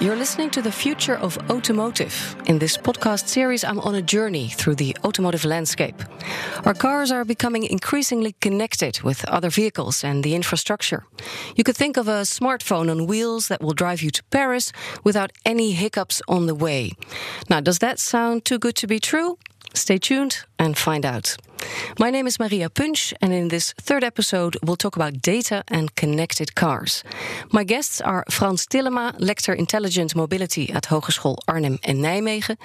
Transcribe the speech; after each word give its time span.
You're 0.00 0.16
listening 0.16 0.48
to 0.52 0.62
the 0.62 0.72
future 0.72 1.14
of 1.14 1.36
automotive. 1.50 2.34
In 2.46 2.58
this 2.58 2.78
podcast 2.78 3.28
series, 3.28 3.64
I'm 3.64 3.78
on 3.80 3.94
a 3.94 4.00
journey 4.00 4.48
through 4.48 4.76
the 4.76 4.96
automotive 5.04 5.44
landscape. 5.44 6.02
Our 6.64 6.72
cars 6.72 7.12
are 7.12 7.22
becoming 7.22 7.64
increasingly 7.64 8.34
connected 8.40 9.02
with 9.02 9.28
other 9.28 9.50
vehicles 9.50 10.02
and 10.02 10.24
the 10.24 10.34
infrastructure. 10.34 11.04
You 11.54 11.64
could 11.64 11.76
think 11.76 11.98
of 11.98 12.08
a 12.08 12.22
smartphone 12.22 12.90
on 12.90 13.06
wheels 13.08 13.48
that 13.48 13.60
will 13.60 13.74
drive 13.74 14.00
you 14.00 14.10
to 14.12 14.24
Paris 14.30 14.72
without 15.04 15.32
any 15.44 15.72
hiccups 15.72 16.22
on 16.26 16.46
the 16.46 16.54
way. 16.54 16.92
Now, 17.50 17.60
does 17.60 17.80
that 17.80 17.98
sound 17.98 18.46
too 18.46 18.58
good 18.58 18.76
to 18.76 18.86
be 18.86 19.00
true? 19.00 19.36
Stay 19.74 19.98
tuned 19.98 20.44
and 20.58 20.76
find 20.76 21.04
out. 21.04 21.36
My 21.98 22.10
name 22.10 22.26
is 22.26 22.38
Maria 22.38 22.68
Punch, 22.68 23.14
and 23.20 23.32
in 23.32 23.48
this 23.48 23.74
third 23.80 24.02
episode, 24.04 24.56
we'll 24.62 24.76
talk 24.76 24.96
about 24.96 25.20
data 25.22 25.62
and 25.68 25.94
connected 25.94 26.54
cars. 26.54 27.04
My 27.50 27.64
guests 27.64 28.00
are 28.00 28.24
Frans 28.30 28.66
Tillema, 28.66 29.14
lector 29.18 29.52
Intelligent 29.52 30.14
Mobility 30.14 30.72
at 30.72 30.86
Hogeschool 30.86 31.36
Arnhem 31.46 31.78
en 31.82 32.00
Nijmegen, 32.00 32.56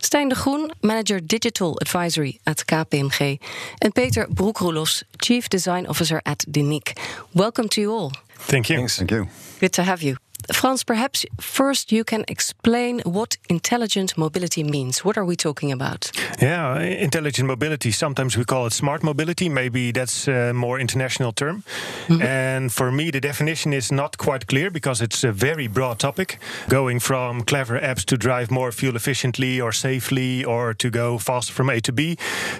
Stijn 0.00 0.28
de 0.28 0.34
Groen, 0.34 0.72
manager 0.82 1.20
Digital 1.20 1.78
Advisory 1.80 2.40
at 2.44 2.64
KPMG, 2.66 3.38
and 3.82 3.94
Peter 3.94 4.26
Broekroelos, 4.28 5.02
Chief 5.18 5.48
Design 5.48 5.86
Officer 5.86 6.20
at 6.24 6.44
DENIC. 6.50 6.96
Welcome 7.34 7.68
to 7.68 7.80
you 7.80 7.92
all. 7.92 8.12
Thank 8.48 8.68
you. 8.68 8.76
Thanks. 8.78 8.96
Thank 8.96 9.10
you. 9.10 9.28
Good 9.60 9.72
to 9.72 9.82
have 9.82 10.02
you. 10.02 10.16
Frans, 10.52 10.84
perhaps 10.84 11.24
first 11.40 11.92
you 11.92 12.04
can 12.04 12.24
explain 12.28 13.00
what 13.04 13.36
intelligent 13.48 14.16
mobility 14.16 14.64
means. 14.64 15.04
What 15.04 15.16
are 15.16 15.24
we 15.24 15.36
talking 15.36 15.72
about? 15.72 16.10
Yeah, 16.40 16.78
intelligent 16.80 17.46
mobility. 17.46 17.90
Sometimes 17.90 18.36
we 18.36 18.44
call 18.44 18.66
it 18.66 18.72
smart 18.72 19.02
mobility. 19.02 19.48
Maybe 19.48 19.92
that's 19.92 20.28
a 20.28 20.52
more 20.52 20.80
international 20.80 21.32
term. 21.32 21.62
Mm-hmm. 22.08 22.22
And 22.22 22.72
for 22.72 22.90
me, 22.90 23.10
the 23.10 23.20
definition 23.20 23.72
is 23.72 23.92
not 23.92 24.18
quite 24.18 24.46
clear 24.46 24.70
because 24.70 25.00
it's 25.00 25.24
a 25.24 25.32
very 25.32 25.68
broad 25.68 25.98
topic, 25.98 26.38
going 26.68 27.00
from 27.00 27.42
clever 27.42 27.78
apps 27.80 28.04
to 28.06 28.16
drive 28.16 28.50
more 28.50 28.72
fuel 28.72 28.96
efficiently 28.96 29.60
or 29.60 29.72
safely, 29.72 30.44
or 30.44 30.74
to 30.74 30.90
go 30.90 31.18
faster 31.18 31.52
from 31.52 31.70
A 31.70 31.80
to 31.80 31.92
B, 31.92 32.16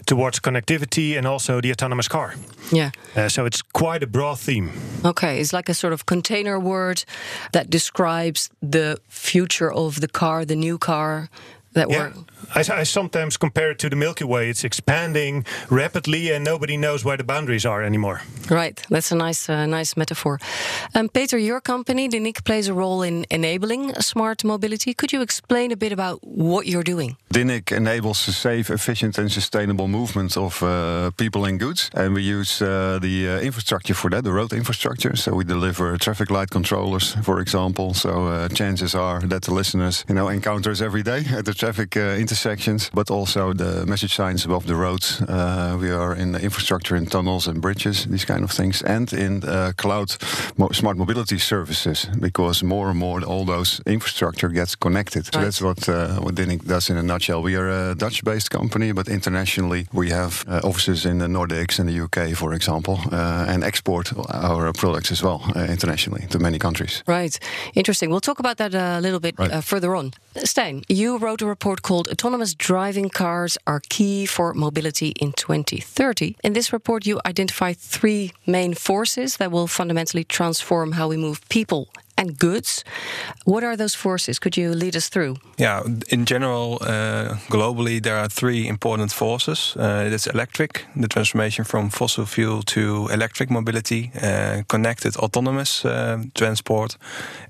towards 0.07 0.41
connectivity 0.41 1.17
and 1.17 1.27
also 1.27 1.61
the 1.61 1.71
autonomous 1.71 2.09
car. 2.09 2.35
Yeah. 2.73 2.91
Uh, 3.17 3.29
so 3.29 3.47
it's 3.47 3.63
quite 3.63 4.03
a 4.03 4.07
broad 4.07 4.39
theme. 4.39 4.71
Okay, 5.05 5.41
it's 5.41 5.53
like 5.53 5.69
a 5.69 5.75
sort 5.75 5.93
of 5.93 6.07
container 6.07 6.59
word 6.59 7.05
that 7.53 7.71
describes 7.81 8.51
the 8.61 9.01
future 9.09 9.73
of 9.73 10.03
the 10.03 10.09
car, 10.09 10.45
the 10.45 10.55
new 10.55 10.77
car 10.77 11.31
that 11.73 11.89
yeah. 11.89 11.99
we're 11.99 12.13
I, 12.55 12.61
I, 12.61 12.85
sometimes 12.85 13.37
compare 13.37 13.71
it 13.71 13.79
to 13.79 13.89
the 13.89 13.97
Milky 13.97 14.25
Way. 14.25 14.51
It's 14.51 14.65
expanding 14.65 15.45
rapidly, 15.71 16.31
and 16.33 16.45
nobody 16.45 16.77
knows 16.77 17.05
where 17.05 17.17
the 17.17 17.25
boundaries 17.25 17.65
are 17.65 17.83
anymore. 17.83 18.23
Right, 18.51 18.83
that's 18.91 19.13
a 19.13 19.15
nice, 19.15 19.49
uh, 19.49 19.67
nice 19.67 19.97
metaphor. 19.97 20.39
Um, 20.95 21.09
Peter, 21.09 21.39
your 21.39 21.61
company, 21.61 22.09
Dynniq, 22.09 22.45
plays 22.45 22.69
a 22.69 22.75
role 22.75 23.03
in 23.03 23.25
enabling 23.31 23.95
smart 23.95 24.45
mobility. 24.45 24.95
Could 24.95 25.13
you 25.13 25.23
explain 25.23 25.73
a 25.73 25.77
bit 25.77 25.93
about 25.93 26.19
what 26.23 26.67
you're 26.67 26.83
doing? 26.83 27.17
Dynniq 27.33 27.73
enables 27.73 28.27
a 28.29 28.33
safe, 28.33 28.71
efficient, 28.71 29.19
and 29.19 29.31
sustainable 29.31 29.87
movement 29.87 30.37
of 30.37 30.63
uh, 30.63 31.11
people 31.17 31.45
and 31.45 31.61
goods, 31.61 31.91
and 31.95 32.15
we 32.15 32.23
use 32.23 32.61
uh, 32.61 32.99
the 33.01 33.29
uh, 33.29 33.41
infrastructure 33.41 33.95
for 33.95 34.11
that, 34.11 34.25
the 34.25 34.33
road 34.33 34.53
infrastructure. 34.53 35.15
So 35.17 35.35
we 35.35 35.45
deliver 35.45 35.97
traffic 35.97 36.31
light 36.31 36.51
controllers, 36.51 37.17
for 37.23 37.41
example. 37.41 37.95
So 37.95 38.27
uh, 38.27 38.49
chances 38.49 38.95
are 38.95 39.21
that 39.21 39.43
the 39.43 39.55
listeners, 39.55 40.05
you 40.09 40.15
know, 40.15 40.29
encounter 40.29 40.71
us 40.71 40.81
every 40.81 41.03
day 41.03 41.25
at 41.31 41.45
the 41.45 41.55
traffic 41.55 41.97
uh, 41.97 42.19
intersections, 42.31 42.91
but 42.95 43.11
also 43.11 43.53
the 43.53 43.85
message 43.87 44.15
signs 44.15 44.45
above 44.45 44.67
the 44.67 44.75
roads. 44.75 45.21
Uh, 45.23 45.77
we 45.81 45.91
are 45.91 46.15
in 46.15 46.35
infrastructure 46.37 46.97
in 46.97 47.07
tunnels 47.07 47.47
and 47.49 47.61
bridges, 47.61 48.05
these 48.07 48.25
kind 48.25 48.45
of 48.45 48.51
things, 48.51 48.83
and 48.83 49.13
in 49.13 49.43
uh, 49.45 49.73
cloud 49.77 50.17
mo 50.57 50.69
smart 50.73 50.97
mobility 50.97 51.39
services, 51.39 52.07
because 52.21 52.63
more 52.67 52.89
and 52.91 52.99
more 52.99 53.21
all 53.27 53.45
those 53.45 53.81
infrastructure 53.87 54.49
gets 54.49 54.77
connected. 54.77 55.25
So 55.27 55.41
that's 55.41 55.61
what 55.61 55.89
uh, 55.89 56.21
what 56.23 56.35
Dynniq 56.35 56.65
does 56.67 56.89
in 56.91 56.97
a 56.97 57.03
nutshell. 57.03 57.43
We 57.43 57.57
are 57.57 57.91
a 57.91 57.95
Dutch-based 57.95 58.51
company, 58.51 58.93
but 58.93 59.09
internationally 59.09 59.87
we 59.93 60.11
have 60.13 60.45
uh, 60.49 60.61
offices 60.69 61.05
in 61.05 61.19
the 61.19 61.27
Nordics 61.29 61.79
and 61.81 61.89
the 61.89 62.01
UK, 62.05 62.37
for 62.37 62.53
example, 62.55 62.95
uh, 63.13 63.47
and 63.55 63.65
export 63.65 64.13
our 64.33 64.73
products 64.73 65.11
as 65.11 65.23
well 65.23 65.41
uh, 65.57 65.67
internationally 65.71 66.27
to 66.29 66.39
many 66.39 66.59
countries. 66.59 67.03
Right, 67.09 67.39
interesting. 67.75 68.11
We'll 68.11 68.21
talk 68.21 68.39
about 68.39 68.57
that 68.57 68.75
a 68.75 69.01
little 69.01 69.21
bit 69.21 69.35
Right. 69.39 69.65
further 69.65 69.95
on. 69.97 70.13
Stijn, 70.37 70.85
you 70.89 71.19
wrote 71.19 71.43
a 71.43 71.47
report 71.47 71.83
called 71.83 72.07
Autonomous 72.07 72.55
Driving 72.55 73.09
Cars 73.09 73.59
Are 73.67 73.83
Key 73.89 74.27
for 74.27 74.55
Mobility 74.55 75.09
in 75.21 75.33
2030. 75.33 76.37
In 76.45 76.53
this 76.53 76.73
report, 76.73 77.05
you 77.05 77.21
identify 77.27 77.73
three 77.73 78.31
main 78.47 78.75
forces 78.75 79.39
that 79.39 79.51
will 79.51 79.67
fundamentally 79.67 80.23
transform 80.23 80.93
how 80.93 81.09
we 81.09 81.17
move 81.17 81.41
people 81.49 81.89
and 82.21 82.39
goods. 82.39 82.85
What 83.45 83.65
are 83.65 83.77
those 83.77 83.95
forces? 83.95 84.39
Could 84.39 84.57
you 84.57 84.75
lead 84.75 84.95
us 84.95 85.09
through? 85.09 85.37
Yeah, 85.59 85.83
in 86.09 86.27
general, 86.27 86.79
uh, 86.83 87.37
globally, 87.49 88.03
there 88.03 88.17
are 88.17 88.29
three 88.29 88.69
important 88.69 89.13
forces. 89.13 89.75
Uh, 89.77 90.13
it's 90.13 90.27
electric, 90.27 90.85
the 90.95 91.09
transformation 91.09 91.65
from 91.65 91.91
fossil 91.91 92.27
fuel 92.27 92.63
to 92.63 93.09
electric 93.13 93.51
mobility, 93.51 94.11
uh, 94.23 94.63
connected 94.69 95.17
autonomous 95.17 95.85
uh, 95.85 96.23
transport, 96.35 96.99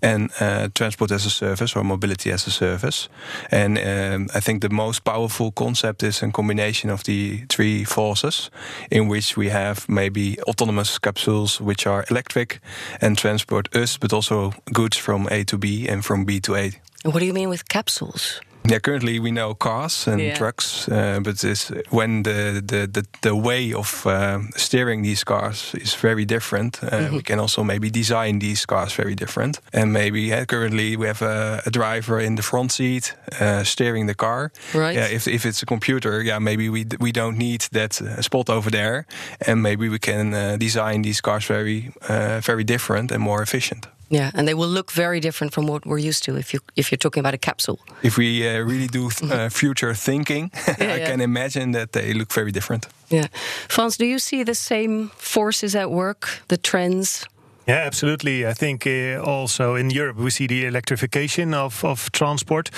and 0.03 0.31
uh, 0.41 0.69
transport 0.75 1.11
as 1.11 1.27
a 1.27 1.31
service 1.31 1.77
or 1.77 1.85
mobility 1.85 2.31
as 2.31 2.47
a 2.47 2.51
service. 2.51 3.09
And 3.51 3.79
um, 3.79 4.29
I 4.35 4.41
think 4.41 4.63
the 4.63 4.71
most 4.71 5.05
powerful 5.05 5.51
concept 5.53 6.03
is 6.03 6.23
a 6.23 6.31
combination 6.31 6.91
of 6.91 7.03
the 7.03 7.45
three 7.49 7.85
forces, 7.85 8.51
in 8.91 9.09
which 9.09 9.37
we 9.37 9.51
have 9.51 9.89
maybe 9.89 10.39
autonomous 10.43 10.99
capsules 10.99 11.61
which 11.61 11.87
are 11.87 12.05
electric 12.11 12.61
and 13.01 13.19
transport 13.19 13.75
us, 13.75 13.99
but 13.99 14.13
also 14.13 14.53
goods 14.73 14.97
from 14.97 15.27
A 15.31 15.45
to 15.45 15.59
B 15.59 15.89
and 15.89 16.05
from 16.05 16.25
B 16.25 16.41
to 16.41 16.55
A. 16.57 16.73
What 17.05 17.21
do 17.21 17.25
you 17.27 17.33
mean 17.35 17.49
with 17.49 17.69
capsules? 17.69 18.41
Yeah, 18.69 18.79
currently 18.81 19.19
we 19.19 19.31
know 19.31 19.55
cars 19.55 20.07
and 20.07 20.21
Yeah. 20.21 20.35
trucks, 20.37 20.87
uh, 20.89 21.21
but 21.23 21.43
it's 21.45 21.73
when 21.89 22.25
the, 22.25 22.61
the, 22.67 22.87
the, 22.87 23.07
the 23.23 23.35
way 23.35 23.73
of 23.73 24.05
uh, 24.07 24.41
steering 24.55 25.03
these 25.03 25.25
cars 25.25 25.75
is 25.75 25.95
very 25.95 26.25
different. 26.27 26.79
Uh, 26.83 26.89
Mm-hmm. 26.91 27.17
We 27.17 27.23
can 27.23 27.39
also 27.41 27.65
maybe 27.65 27.89
design 27.91 28.39
these 28.39 28.67
cars 28.67 28.93
very 28.93 29.15
different. 29.15 29.61
And 29.73 29.93
maybe 29.93 30.21
yeah, 30.21 30.45
currently 30.45 30.95
we 30.97 31.07
have 31.07 31.23
a, 31.23 31.63
a 31.65 31.71
driver 31.71 32.21
in 32.21 32.35
the 32.37 32.43
front 32.43 32.73
seat 32.73 33.17
uh, 33.41 33.65
steering 33.65 34.07
the 34.09 34.15
car. 34.15 34.51
Right. 34.75 34.95
Yeah, 34.95 35.07
if, 35.17 35.27
if 35.27 35.45
it's 35.47 35.63
a 35.63 35.67
computer, 35.67 36.23
yeah, 36.23 36.39
maybe 36.39 36.69
we 36.69 36.85
d- 36.85 36.97
we 37.01 37.13
don't 37.13 37.39
need 37.39 37.61
that 37.73 38.01
uh, 38.03 38.21
spot 38.21 38.51
over 38.51 38.71
there, 38.71 39.05
and 39.47 39.63
maybe 39.63 39.89
we 39.89 39.99
can 39.99 40.35
uh, 40.35 40.59
design 40.59 41.03
these 41.03 41.23
cars 41.23 41.47
very 41.47 41.91
uh, 42.11 42.41
very 42.47 42.65
different 42.65 43.11
and 43.13 43.23
more 43.23 43.43
efficient. 43.43 43.87
Yeah, 44.11 44.31
and 44.35 44.47
they 44.49 44.55
will 44.55 44.69
look 44.69 44.91
very 44.91 45.21
different 45.21 45.53
from 45.53 45.67
what 45.67 45.87
we're 45.87 46.09
used 46.09 46.25
to 46.25 46.37
if 46.37 46.53
you 46.53 46.61
if 46.75 46.91
you're 46.91 46.99
talking 46.99 47.21
about 47.21 47.35
a 47.35 47.39
capsule. 47.39 47.79
If 48.03 48.17
we 48.17 48.49
uh, 48.49 48.65
really 48.65 48.89
do 48.89 49.11
uh, 49.23 49.49
future 49.51 49.95
thinking, 49.95 50.51
I 50.67 50.85
yeah. 50.85 51.07
can 51.07 51.21
imagine 51.21 51.73
that 51.73 51.93
they 51.93 52.13
look 52.13 52.33
very 52.33 52.51
different. 52.51 52.89
Yeah. 53.09 53.29
Frans, 53.69 53.97
do 53.97 54.05
you 54.05 54.19
see 54.19 54.45
the 54.45 54.55
same 54.55 55.11
forces 55.17 55.75
at 55.75 55.91
work, 55.91 56.29
the 56.49 56.57
trends? 56.57 57.27
Yeah, 57.67 57.87
absolutely. 57.87 58.47
I 58.47 58.55
think 58.55 58.87
uh, 58.87 59.23
also 59.23 59.75
in 59.75 59.91
Europe 59.91 60.17
we 60.17 60.31
see 60.31 60.47
the 60.47 60.65
electrification 60.67 61.55
of, 61.55 61.85
of 61.85 62.11
transport. 62.11 62.71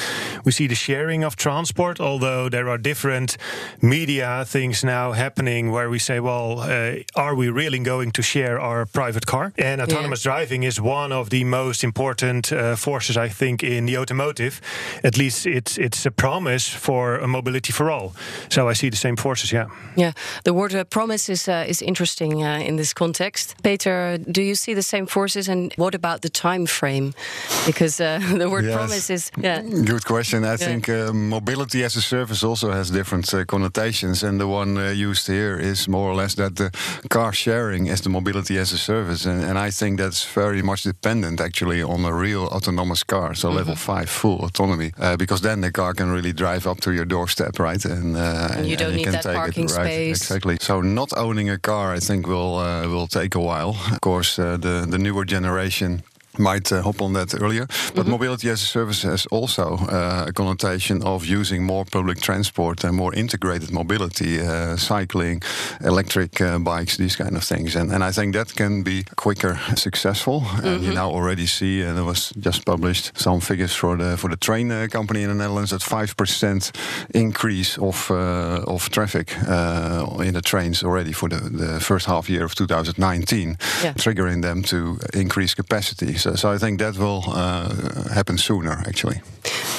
We 0.45 0.53
see 0.53 0.67
the 0.67 0.75
sharing 0.75 1.25
of 1.25 1.37
transport, 1.37 2.01
although 2.01 2.49
there 2.49 2.69
are 2.69 2.79
different 2.79 3.37
media 3.81 4.45
things 4.45 4.85
now 4.85 5.13
happening 5.13 5.71
where 5.71 5.89
we 5.89 5.99
say, 5.99 6.21
well, 6.21 6.61
uh, 6.61 6.97
are 7.15 7.35
we 7.35 7.49
really 7.49 7.79
going 7.79 8.13
to 8.13 8.23
share 8.23 8.61
our 8.61 8.85
private 8.87 9.25
car? 9.27 9.53
And 9.57 9.81
autonomous 9.81 10.23
driving 10.23 10.65
is 10.65 10.81
one 10.81 11.13
of 11.13 11.31
the 11.31 11.45
most 11.45 11.85
important 11.85 12.53
uh, 12.53 12.77
forces, 12.77 13.17
I 13.17 13.29
think, 13.29 13.63
in 13.63 13.87
the 13.87 13.97
automotive. 13.97 14.61
At 15.03 15.17
least 15.17 15.47
it's 15.47 15.79
it's 15.79 16.07
a 16.07 16.11
promise 16.11 16.69
for 16.69 17.19
a 17.19 17.27
mobility 17.27 17.73
for 17.73 17.91
all. 17.91 18.13
So 18.49 18.69
I 18.69 18.75
see 18.75 18.91
the 18.91 18.97
same 18.97 19.17
forces, 19.17 19.51
yeah. 19.53 19.67
Yeah, 19.97 20.13
the 20.45 20.53
word 20.53 20.75
uh, 20.75 20.85
promise 20.85 21.33
is 21.33 21.49
uh, 21.49 21.65
is 21.69 21.83
interesting 21.83 22.43
uh, 22.43 22.69
in 22.69 22.77
this 22.77 22.93
context. 22.93 23.55
Peter, 23.63 24.19
do 24.19 24.43
you 24.43 24.55
see 24.55 24.72
the 24.75 24.83
same 24.83 25.07
forces, 25.07 25.49
and 25.49 25.73
what 25.77 25.95
about 25.95 26.21
the 26.21 26.29
time 26.29 26.67
frame? 26.67 27.13
Because 27.67 28.01
uh, 28.01 28.19
the 28.39 28.49
word 28.49 28.65
Yes. 28.65 28.75
promise 28.75 29.11
is 29.13 29.31
yeah, 29.43 29.63
Good 29.85 30.05
question. 30.05 30.45
I 30.45 30.57
think 30.57 30.89
uh, 30.89 31.13
mobility 31.13 31.85
as 31.85 31.97
a 31.97 32.01
service 32.01 32.47
also 32.47 32.71
has 32.71 32.91
different 32.91 33.33
uh, 33.35 33.45
connotations, 33.45 34.23
and 34.23 34.39
the 34.41 34.47
one 34.47 34.77
uh, 34.79 34.91
used 35.09 35.27
here 35.27 35.59
is 35.59 35.87
more 35.89 36.11
or 36.11 36.15
less 36.15 36.35
that 36.35 36.55
the 36.57 36.71
car 37.09 37.33
sharing 37.33 37.87
is 37.89 38.01
the 38.01 38.09
mobility 38.09 38.59
as 38.59 38.73
a 38.73 38.79
service, 38.79 39.27
and, 39.29 39.43
and 39.45 39.59
I 39.59 39.71
think 39.71 39.99
that's 40.01 40.25
very 40.35 40.63
much 40.63 40.83
dependent 40.83 41.41
actually 41.41 41.83
on 41.83 42.05
a 42.05 42.13
real 42.13 42.45
autonomous 42.47 43.05
car, 43.05 43.35
so 43.35 43.51
level 43.51 43.75
five 43.77 44.07
full 44.09 44.45
autonomy, 44.45 44.93
uh, 44.99 45.17
because 45.17 45.41
then 45.43 45.61
the 45.61 45.71
car 45.73 45.95
can 45.95 46.11
really 46.13 46.33
drive 46.33 46.67
up 46.71 46.81
to 46.81 46.91
your 46.93 47.05
doorstep, 47.07 47.59
right? 47.59 47.85
And, 47.85 48.17
uh, 48.17 48.57
And 48.57 48.67
you 48.67 48.77
don't 48.77 48.95
need 48.95 49.05
can 49.05 49.13
that 49.13 49.25
parking 49.37 49.65
it, 49.65 49.77
right? 49.77 49.87
space. 49.93 50.21
Exactly. 50.23 50.57
So 50.61 50.81
not 50.83 51.13
owning 51.17 51.51
a 51.51 51.59
car, 51.59 51.97
I 51.97 52.01
think, 52.01 52.27
will 52.27 52.57
uh, 52.59 52.87
will 52.89 53.07
take 53.09 53.35
a 53.35 53.41
while. 53.41 53.75
Of 53.93 54.01
course, 54.01 54.39
the 54.63 54.87
the 54.89 54.99
newer 54.99 55.25
generation 55.25 56.03
might 56.39 56.73
uh, 56.73 56.83
hop 56.83 57.03
on 57.03 57.13
that 57.13 57.35
earlier. 57.35 57.67
But 57.67 58.03
mm-hmm. 58.03 58.11
mobility 58.11 58.51
as 58.51 58.63
a 58.63 58.67
service 58.67 59.03
has 59.03 59.27
also 59.27 59.77
uh, 59.77 60.27
a 60.29 60.33
connotation 60.33 61.03
of 61.03 61.25
using 61.25 61.65
more 61.65 61.85
public 61.85 62.21
transport 62.21 62.85
and 62.85 62.97
more 62.97 63.15
integrated 63.15 63.71
mobility, 63.71 64.41
uh, 64.41 64.77
cycling, 64.77 65.43
electric 65.81 66.41
uh, 66.41 66.59
bikes, 66.59 66.97
these 66.97 67.17
kind 67.17 67.37
of 67.37 67.45
things. 67.45 67.77
And, 67.77 67.93
and 67.93 68.03
I 68.05 68.13
think 68.13 68.35
that 68.35 68.55
can 68.55 68.83
be 68.83 69.05
quicker 69.17 69.59
successful. 69.77 70.41
Mm-hmm. 70.41 70.67
And 70.67 70.83
you 70.83 70.89
mm-hmm. 70.89 70.95
now 70.95 71.11
already 71.11 71.47
see, 71.47 71.83
and 71.83 71.99
it 71.99 72.05
was 72.05 72.33
just 72.39 72.65
published 72.65 73.13
some 73.19 73.41
figures 73.41 73.75
for 73.75 73.97
the 73.97 74.17
for 74.17 74.31
the 74.31 74.37
train 74.37 74.71
uh, 74.71 74.87
company 74.91 75.23
in 75.23 75.29
the 75.29 75.35
Netherlands 75.35 75.71
that 75.71 75.83
five 75.83 76.17
percent 76.17 76.73
increase 77.15 77.79
of 77.79 78.11
uh, 78.11 78.65
of 78.67 78.89
traffic 78.91 79.33
in 80.23 80.35
the 80.35 80.43
trains 80.43 80.83
already 80.83 81.13
for 81.13 81.29
the, 81.29 81.37
the 81.37 81.81
first 81.81 82.07
half 82.07 82.29
year 82.29 82.45
of 82.45 82.55
2019, 82.55 83.57
yeah. 83.83 83.93
triggering 83.95 84.43
them 84.43 84.63
to 84.63 84.99
increase 85.15 85.55
capacity. 85.55 86.15
So, 86.23 86.37
so 86.37 86.53
I 86.53 86.59
think 86.59 86.79
that 86.79 86.97
will 86.97 87.25
uh, 87.27 87.69
happen 88.15 88.39
sooner, 88.39 88.81
actually. 88.87 89.21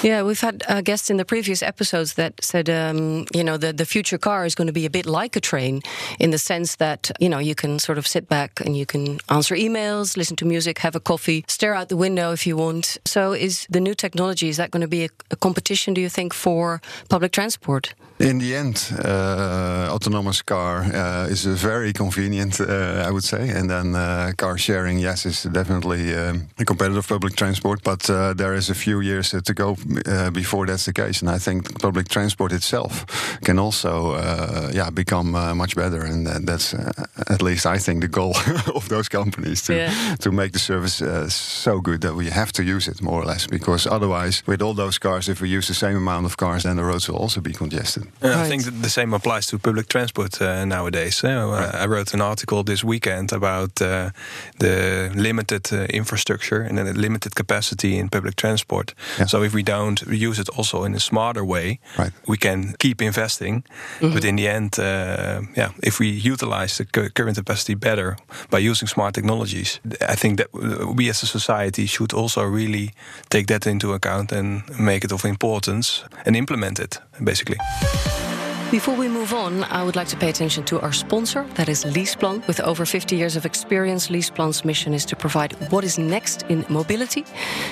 Yeah, 0.03 0.23
we've 0.23 0.41
had 0.41 0.63
uh, 0.67 0.81
guests 0.81 1.09
in 1.09 1.15
the 1.15 1.23
previous 1.23 1.63
episodes 1.63 2.15
that 2.15 2.33
said, 2.43 2.69
um, 2.69 3.25
you 3.33 3.45
know, 3.45 3.55
the, 3.55 3.71
the 3.71 3.85
future 3.85 4.17
car 4.17 4.45
is 4.45 4.53
going 4.53 4.67
to 4.67 4.73
be 4.73 4.85
a 4.85 4.89
bit 4.89 5.05
like 5.05 5.37
a 5.37 5.39
train 5.39 5.81
in 6.19 6.31
the 6.31 6.37
sense 6.37 6.75
that, 6.75 7.09
you 7.21 7.29
know, 7.29 7.39
you 7.39 7.55
can 7.55 7.79
sort 7.79 7.97
of 7.97 8.05
sit 8.05 8.27
back 8.27 8.59
and 8.59 8.75
you 8.75 8.85
can 8.85 9.19
answer 9.29 9.55
emails, 9.55 10.17
listen 10.17 10.35
to 10.35 10.45
music, 10.45 10.79
have 10.79 10.95
a 10.95 10.99
coffee, 10.99 11.45
stare 11.47 11.73
out 11.73 11.87
the 11.87 11.95
window 11.95 12.33
if 12.33 12.45
you 12.45 12.57
want. 12.57 12.97
So, 13.05 13.31
is 13.31 13.65
the 13.69 13.79
new 13.79 13.95
technology, 13.95 14.49
is 14.49 14.57
that 14.57 14.71
going 14.71 14.81
to 14.81 14.89
be 14.89 15.05
a, 15.05 15.09
a 15.31 15.37
competition, 15.37 15.93
do 15.93 16.01
you 16.01 16.09
think, 16.09 16.33
for 16.33 16.81
public 17.07 17.31
transport? 17.31 17.95
In 18.23 18.39
the 18.39 18.55
end, 18.55 18.89
uh, 19.03 19.89
autonomous 19.91 20.41
car 20.41 20.83
uh, 20.83 21.27
is 21.29 21.43
very 21.43 21.91
convenient, 21.91 22.61
uh, 22.61 23.03
I 23.05 23.11
would 23.11 23.23
say. 23.23 23.49
And 23.49 23.69
then 23.69 23.95
uh, 23.95 24.31
car 24.37 24.57
sharing, 24.57 24.97
yes, 24.99 25.25
is 25.25 25.43
definitely 25.43 26.15
um, 26.15 26.47
a 26.57 26.63
competitive 26.63 27.05
public 27.05 27.35
transport. 27.35 27.83
But 27.83 28.09
uh, 28.09 28.33
there 28.33 28.53
is 28.53 28.69
a 28.69 28.73
few 28.73 29.01
years 29.01 29.31
to 29.31 29.53
go 29.53 29.75
uh, 30.05 30.31
before 30.31 30.65
that's 30.67 30.85
the 30.85 30.93
case. 30.93 31.21
And 31.21 31.29
I 31.29 31.37
think 31.37 31.81
public 31.81 32.07
transport 32.07 32.53
itself 32.53 33.05
can 33.41 33.59
also, 33.59 34.15
yeah, 34.71 34.89
become 34.89 35.31
much 35.57 35.75
better. 35.75 36.05
And 36.05 36.47
that's 36.47 36.73
at 37.29 37.41
least 37.41 37.65
I 37.65 37.77
think 37.77 38.01
the 38.01 38.07
goal 38.07 38.35
of 38.73 38.87
those 38.87 39.09
companies 39.09 39.61
to 39.63 39.73
yeah. 39.73 40.15
to 40.19 40.31
make 40.31 40.51
the 40.51 40.59
service 40.59 41.03
so 41.33 41.81
good 41.81 42.01
that 42.01 42.15
we 42.15 42.29
have 42.29 42.51
to 42.51 42.63
use 42.63 42.87
it 42.91 43.01
more 43.01 43.21
or 43.21 43.25
less. 43.25 43.47
Because 43.47 43.89
otherwise, 43.89 44.43
with 44.47 44.61
all 44.61 44.73
those 44.73 44.97
cars, 44.97 45.27
if 45.27 45.41
we 45.41 45.49
use 45.49 45.67
the 45.67 45.73
same 45.73 45.97
amount 45.97 46.25
of 46.25 46.35
cars, 46.37 46.63
then 46.63 46.77
the 46.77 46.83
roads 46.83 47.07
will 47.07 47.21
also 47.21 47.41
be 47.41 47.51
congested. 47.51 48.12
Right. 48.21 48.35
I 48.35 48.47
think 48.47 48.81
the 48.81 48.89
same 48.89 49.13
applies 49.13 49.47
to 49.47 49.59
public 49.59 49.87
transport 49.87 50.41
uh, 50.41 50.65
nowadays. 50.65 51.23
Uh, 51.23 51.27
right. 51.27 51.75
I 51.83 51.85
wrote 51.87 52.13
an 52.13 52.21
article 52.21 52.63
this 52.63 52.83
weekend 52.83 53.33
about 53.33 53.81
uh, 53.81 54.11
the 54.59 55.11
limited 55.15 55.73
uh, 55.73 55.85
infrastructure 55.89 56.61
and 56.61 56.77
the 56.77 56.93
limited 56.93 57.35
capacity 57.35 57.97
in 57.97 58.09
public 58.09 58.35
transport. 58.35 58.93
Yeah. 59.19 59.27
So 59.27 59.43
if 59.43 59.53
we 59.53 59.63
don't 59.63 60.01
use 60.07 60.39
it 60.39 60.49
also 60.57 60.85
in 60.85 60.95
a 60.95 60.99
smarter 60.99 61.43
way, 61.43 61.79
right. 61.97 62.13
we 62.25 62.37
can 62.37 62.75
keep 62.79 63.01
investing. 63.01 63.63
Mm-hmm. 63.99 64.13
But 64.13 64.23
in 64.23 64.37
the 64.37 64.47
end, 64.47 64.79
uh, 64.79 65.41
yeah, 65.57 65.71
if 65.81 65.99
we 65.99 66.07
utilize 66.07 66.77
the 66.77 66.85
current 66.85 67.35
capacity 67.35 67.75
better 67.75 68.15
by 68.49 68.59
using 68.59 68.87
smart 68.87 69.13
technologies, 69.13 69.79
I 70.01 70.15
think 70.15 70.37
that 70.37 70.47
we 70.95 71.09
as 71.09 71.23
a 71.23 71.27
society 71.27 71.87
should 71.87 72.13
also 72.13 72.43
really 72.43 72.93
take 73.29 73.47
that 73.47 73.65
into 73.67 73.93
account 73.93 74.31
and 74.31 74.63
make 74.79 75.03
it 75.03 75.11
of 75.11 75.25
importance 75.25 76.03
and 76.25 76.35
implement 76.35 76.79
it, 76.79 77.01
basically. 77.21 77.57
Before 78.73 78.95
we 78.95 79.07
move 79.07 79.35
on, 79.35 79.63
I 79.65 79.83
would 79.83 79.95
like 79.95 80.07
to 80.07 80.17
pay 80.17 80.31
attention 80.31 80.63
to 80.63 80.81
our 80.81 80.91
sponsor, 80.91 81.45
that 81.53 81.69
is 81.69 81.85
LeasePlan. 81.85 82.47
With 82.47 82.59
over 82.59 82.87
50 82.87 83.15
years 83.15 83.35
of 83.35 83.45
experience, 83.45 84.07
LeasePlan's 84.07 84.65
mission 84.65 84.95
is 84.95 85.05
to 85.05 85.15
provide 85.15 85.53
what 85.69 85.83
is 85.83 85.99
next 85.99 86.41
in 86.49 86.65
mobility 86.69 87.23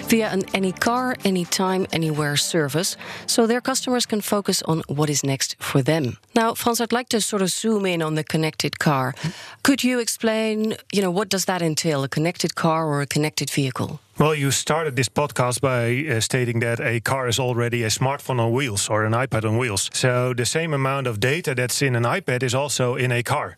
via 0.04 0.30
an 0.30 0.44
any 0.54 0.72
car, 0.74 1.16
anytime, 1.26 1.88
anywhere 1.92 2.38
service, 2.38 2.98
so 3.26 3.48
their 3.48 3.62
customers 3.62 4.06
can 4.06 4.22
focus 4.22 4.62
on 4.68 4.84
what 4.90 5.10
is 5.10 5.24
next 5.24 5.56
for 5.58 5.82
them. 5.82 6.18
Now, 6.36 6.54
Frans, 6.54 6.80
I'd 6.80 6.94
like 6.94 7.10
to 7.10 7.20
sort 7.20 7.42
of 7.42 7.50
zoom 7.50 7.88
in 7.88 8.04
on 8.04 8.14
the 8.14 8.24
connected 8.24 8.78
car. 8.78 9.16
Could 9.64 9.84
you 9.84 9.98
explain, 9.98 10.76
you 10.92 11.02
know, 11.02 11.10
what 11.10 11.30
does 11.30 11.46
that 11.46 11.64
entail, 11.64 12.04
a 12.04 12.10
connected 12.10 12.54
car 12.54 12.86
or 12.86 13.02
a 13.02 13.08
connected 13.08 13.50
vehicle? 13.50 14.00
Well, 14.20 14.36
you 14.36 14.52
started 14.52 14.96
this 14.96 15.10
podcast 15.10 15.62
by 15.62 16.06
uh, 16.08 16.20
stating 16.20 16.60
that 16.60 16.80
a 16.80 17.00
car 17.00 17.28
is 17.28 17.40
already 17.40 17.84
a 17.84 17.88
smartphone 17.88 18.40
on 18.40 18.52
wheels 18.52 18.90
or 18.90 19.06
an 19.06 19.14
iPad 19.14 19.46
on 19.46 19.58
wheels. 19.58 19.90
So 19.94 20.34
the 20.34 20.46
same 20.46 20.74
amount 20.74 21.08
of 21.08 21.20
data 21.20 21.56
that's 21.56 21.82
in 21.82 21.96
an 21.96 22.04
iPad 22.04 22.44
is 22.44 22.54
also 22.54 22.96
in 22.96 23.12
a 23.12 23.24
car. 23.24 23.58